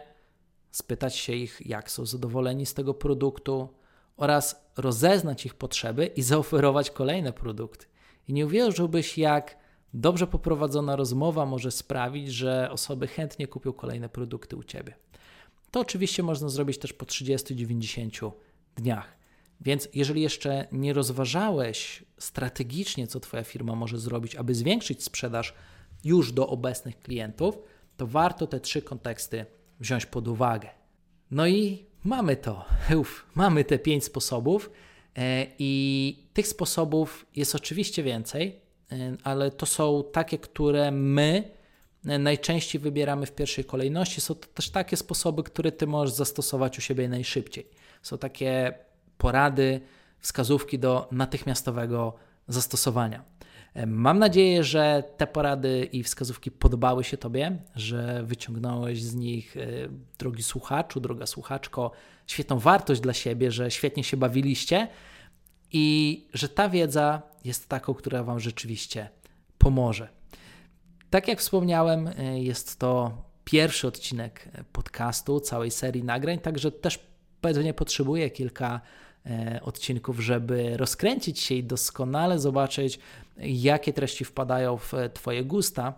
spytać 0.72 1.16
się 1.16 1.34
ich, 1.34 1.62
jak 1.66 1.92
są 1.92 2.06
zadowoleni 2.06 2.66
z 2.66 2.74
tego 2.74 2.94
produktu 2.94 3.70
oraz 4.18 4.66
rozeznać 4.78 5.46
ich 5.46 5.54
potrzeby 5.54 6.06
i 6.06 6.22
zaoferować 6.22 6.92
kolejne 6.92 7.34
produkty. 7.34 7.86
I 8.28 8.34
nie 8.34 8.46
uwierzyłbyś, 8.46 9.18
jak 9.18 9.58
Dobrze 9.98 10.28
poprowadzona 10.28 10.96
rozmowa 10.96 11.46
może 11.46 11.72
sprawić, 11.72 12.34
że 12.34 12.72
osoby 12.72 13.08
chętnie 13.08 13.48
kupią 13.48 13.74
kolejne 13.74 14.10
produkty 14.10 14.56
u 14.56 14.64
Ciebie. 14.64 14.94
To 15.72 15.80
oczywiście 15.80 16.24
można 16.24 16.50
zrobić 16.50 16.78
też 16.78 16.94
po 16.94 17.06
30-90 17.06 18.32
dniach. 18.76 19.18
Więc 19.62 19.90
jeżeli 19.94 20.22
jeszcze 20.22 20.68
nie 20.72 20.94
rozważałeś 20.94 22.04
strategicznie, 22.18 23.08
co 23.08 23.20
Twoja 23.20 23.44
firma 23.44 23.76
może 23.76 24.00
zrobić, 24.00 24.36
aby 24.36 24.56
zwiększyć 24.56 25.04
sprzedaż 25.04 25.54
już 26.04 26.32
do 26.32 26.48
obecnych 26.48 27.02
klientów, 27.02 27.58
to 27.98 28.08
warto 28.08 28.48
te 28.48 28.60
trzy 28.60 28.82
konteksty 28.82 29.46
wziąć 29.80 30.06
pod 30.06 30.28
uwagę. 30.28 30.70
No 31.32 31.48
i 31.48 31.86
mamy 32.04 32.36
to. 32.36 32.66
Uf, 33.00 33.26
mamy 33.36 33.64
te 33.64 33.80
pięć 33.80 34.04
sposobów. 34.04 34.72
E, 35.18 35.48
I 35.60 36.24
tych 36.34 36.48
sposobów 36.48 37.26
jest 37.36 37.56
oczywiście 37.56 38.04
więcej, 38.04 38.65
ale 39.24 39.52
to 39.52 39.66
są 39.66 40.04
takie, 40.12 40.38
które 40.38 40.92
my 40.92 41.52
najczęściej 42.04 42.82
wybieramy 42.82 43.26
w 43.26 43.32
pierwszej 43.32 43.66
kolejności. 43.66 44.22
Są 44.22 44.36
to 44.36 44.48
też 44.48 44.70
takie 44.70 44.98
sposoby, 44.98 45.44
które 45.44 45.72
ty 45.72 45.88
możesz 45.88 46.16
zastosować 46.16 46.78
u 46.78 46.82
siebie 46.82 47.10
najszybciej. 47.10 47.70
Są 48.02 48.18
takie 48.18 48.74
porady, 49.18 49.82
wskazówki 50.20 50.80
do 50.80 51.08
natychmiastowego 51.12 52.14
zastosowania. 52.48 53.24
Mam 53.88 54.20
nadzieję, 54.20 54.64
że 54.64 55.04
te 55.18 55.28
porady 55.28 55.90
i 55.92 56.04
wskazówki 56.04 56.52
podobały 56.52 57.04
się 57.04 57.18
Tobie, 57.18 57.58
że 57.76 58.24
wyciągnąłeś 58.24 59.04
z 59.04 59.16
nich, 59.16 59.58
e, 59.58 59.62
drogi 60.18 60.44
słuchaczu, 60.44 61.00
droga 61.00 61.26
słuchaczko, 61.26 61.92
świetną 62.28 62.60
wartość 62.60 63.02
dla 63.02 63.14
siebie, 63.14 63.52
że 63.52 63.72
świetnie 63.72 64.04
się 64.04 64.18
bawiliście 64.18 64.88
i 65.72 66.28
że 66.34 66.50
ta 66.50 66.70
wiedza 66.70 67.22
jest 67.46 67.70
taką, 67.70 67.94
która 67.94 68.24
Wam 68.24 68.40
rzeczywiście 68.40 69.10
pomoże. 69.58 70.10
Tak 71.10 71.28
jak 71.28 71.40
wspomniałem, 71.40 72.08
e, 72.08 72.40
jest 72.40 72.80
to 72.80 73.12
pierwszy 73.44 73.88
odcinek 73.88 74.50
podcastu, 74.72 75.40
całej 75.40 75.72
serii 75.72 76.04
nagrań, 76.04 76.40
także 76.40 76.72
też 76.72 77.00
pewnie 77.42 77.74
potrzebuję 77.74 78.30
kilka 78.30 78.82
e, 79.26 79.60
odcinków, 79.64 80.20
żeby 80.20 80.78
rozkręcić 80.78 81.40
się 81.40 81.56
i 81.56 81.64
doskonale 81.64 82.40
zobaczyć, 82.40 83.00
jakie 83.38 83.94
treści 83.94 84.26
wpadają 84.26 84.78
w 84.78 84.94
Twoje 85.14 85.44
gusta. 85.44 85.94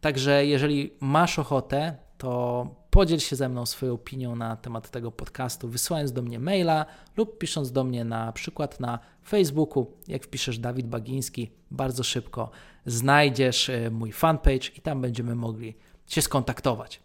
Także 0.00 0.46
jeżeli 0.46 0.90
masz 1.00 1.38
ochotę, 1.38 1.96
to 2.18 2.81
podziel 2.92 3.18
się 3.18 3.36
ze 3.36 3.48
mną 3.48 3.66
swoją 3.66 3.92
opinią 3.92 4.36
na 4.36 4.56
temat 4.56 4.90
tego 4.90 5.12
podcastu, 5.12 5.68
wysyłając 5.68 6.12
do 6.12 6.22
mnie 6.22 6.38
maila 6.38 6.86
lub 7.16 7.38
pisząc 7.38 7.72
do 7.72 7.84
mnie 7.84 8.04
na 8.04 8.32
przykład 8.32 8.80
na 8.80 8.98
Facebooku. 9.28 9.86
Jak 10.08 10.24
wpiszesz 10.24 10.58
Dawid 10.58 10.86
Bagiński, 10.86 11.50
bardzo 11.70 12.02
szybko 12.02 12.50
znajdziesz 12.86 13.68
e, 13.68 13.90
mój 13.90 14.12
fanpage 14.12 14.68
i 14.76 14.80
tam 14.80 15.00
będziemy 15.00 15.34
mogli 15.34 15.74
się 16.06 16.22
skontaktować. 16.22 17.00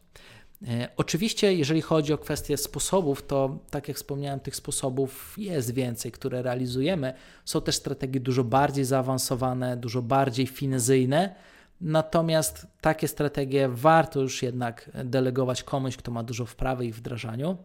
E, 0.68 0.90
oczywiście, 0.98 1.54
jeżeli 1.54 1.82
chodzi 1.82 2.14
o 2.14 2.18
kwestie 2.18 2.58
sposobów, 2.58 3.28
to 3.28 3.58
tak 3.70 3.88
jak 3.88 3.98
wspomniałem, 3.98 4.40
tych 4.40 4.56
sposobów 4.56 5.36
jest 5.38 5.74
więcej, 5.74 6.12
które 6.12 6.42
realizujemy. 6.42 7.14
Są 7.46 7.62
też 7.62 7.76
strategie 7.76 8.20
dużo 8.20 8.44
bardziej 8.44 8.86
zaawansowane, 8.86 9.78
dużo 9.78 10.02
bardziej 10.02 10.48
finezyjne. 10.48 11.36
Natomiast 11.82 12.68
takie 12.82 13.08
strategie 13.08 13.70
warto 13.70 14.22
już 14.22 14.44
jednak 14.44 14.92
delegować 15.04 15.64
komuś, 15.64 15.98
kto 15.98 16.12
ma 16.12 16.24
dużo 16.24 16.46
wprawy 16.46 16.86
ich 16.86 16.96
wdrażaniu. 16.96 17.58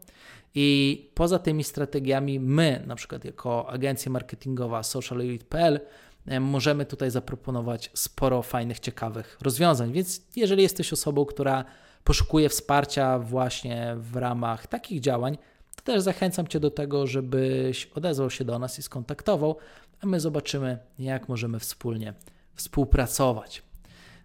I 0.54 1.10
poza 1.14 1.38
tymi 1.38 1.64
strategiami, 1.64 2.40
my, 2.40 2.82
na 2.86 2.96
przykład 2.96 3.24
jako 3.24 3.70
agencja 3.70 4.12
marketingowa 4.12 4.82
socialelite.pl, 4.82 5.80
e, 6.26 6.40
możemy 6.40 6.86
tutaj 6.86 7.10
zaproponować 7.10 7.90
sporo 7.94 8.42
fajnych, 8.42 8.80
ciekawych 8.80 9.38
rozwiązań. 9.42 9.92
Więc 9.92 10.22
jeżeli 10.36 10.62
jesteś 10.62 10.92
osobą, 10.92 11.24
która 11.24 11.64
poszukuje 12.04 12.48
wsparcia 12.48 13.18
właśnie 13.18 13.94
w 13.98 14.16
ramach 14.16 14.66
takich 14.66 15.00
działań, 15.00 15.38
to 15.76 15.82
też 15.82 16.02
zachęcam 16.02 16.46
Cię 16.46 16.60
do 16.60 16.70
tego, 16.70 17.06
żebyś 17.06 17.86
odezwał 17.86 18.30
się 18.30 18.44
do 18.44 18.58
nas 18.58 18.78
i 18.78 18.82
skontaktował, 18.82 19.56
a 20.00 20.06
my 20.06 20.20
zobaczymy, 20.20 20.78
jak 20.98 21.28
możemy 21.28 21.58
wspólnie 21.58 22.14
współpracować. 22.54 23.62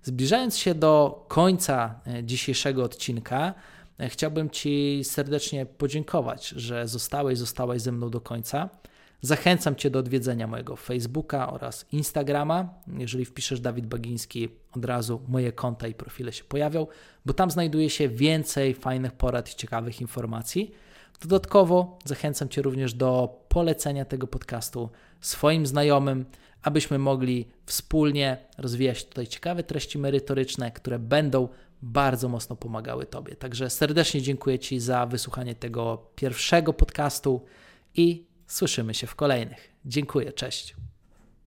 Zbliżając 0.08 0.58
się 0.58 0.76
do 0.76 1.26
końca 1.28 2.00
e, 2.08 2.24
dzisiejszego 2.24 2.84
odcinka, 2.84 3.54
e, 4.00 4.10
chciałbym 4.10 4.50
Ci 4.50 5.02
serdecznie 5.04 5.66
podziękować, 5.66 6.48
że 6.48 6.88
zostałeś, 6.88 7.40
ze 7.76 7.92
mną 7.92 8.10
do 8.10 8.22
końca. 8.22 8.70
Zachęcam 9.22 9.76
Cię 9.76 9.90
do 9.90 10.00
odwiedzenia 10.00 10.48
mojego 10.48 10.76
Facebooka 10.76 11.54
oraz 11.54 11.86
Instagrama. 11.92 12.70
Jeżeli 12.98 13.26
wpiszesz 13.26 13.60
Dawid 13.60 13.88
Bagiński, 13.88 14.50
od 14.76 14.86
razu 14.86 15.22
moje 15.28 15.52
konta 15.52 15.88
i 15.88 15.94
profile 15.94 16.34
się 16.34 16.44
pojawią, 16.44 16.88
bo 17.26 17.34
tam 17.34 17.52
znajduje 17.52 17.90
się 17.90 18.10
więcej 18.10 18.74
fajnych 18.74 19.12
porad 19.12 19.52
i 19.52 19.56
ciekawych 19.56 20.02
informacji. 20.02 20.72
Dodatkowo 21.22 22.00
zachęcam 22.06 22.50
Cię 22.50 22.62
również 22.62 22.94
do 22.94 23.42
polecenia 23.50 24.06
tego 24.06 24.28
podcastu 24.28 24.90
swoim 25.22 25.66
znajomym, 25.68 26.26
abyśmy 26.62 27.00
mogli 27.00 27.48
wspólnie 27.66 28.38
rozwijać 28.58 29.06
tutaj 29.06 29.28
ciekawe 29.28 29.64
treści 29.64 29.98
merytoryczne, 29.98 30.72
które 30.72 31.00
będą 31.00 31.48
bardzo 31.82 32.30
mocno 32.30 32.56
pomagały 32.56 33.06
Tobie. 33.06 33.36
Także 33.36 33.70
serdecznie 33.70 34.22
dziękuję 34.22 34.60
Ci 34.60 34.80
za 34.80 35.06
wysłuchanie 35.06 35.56
tego 35.56 36.12
pierwszego 36.16 36.74
podcastu 36.74 37.46
i 37.96 38.28
Słyszymy 38.48 38.94
się 38.94 39.08
w 39.08 39.16
kolejnych. 39.16 39.72
Dziękuję, 39.86 40.34
cześć. 40.34 40.76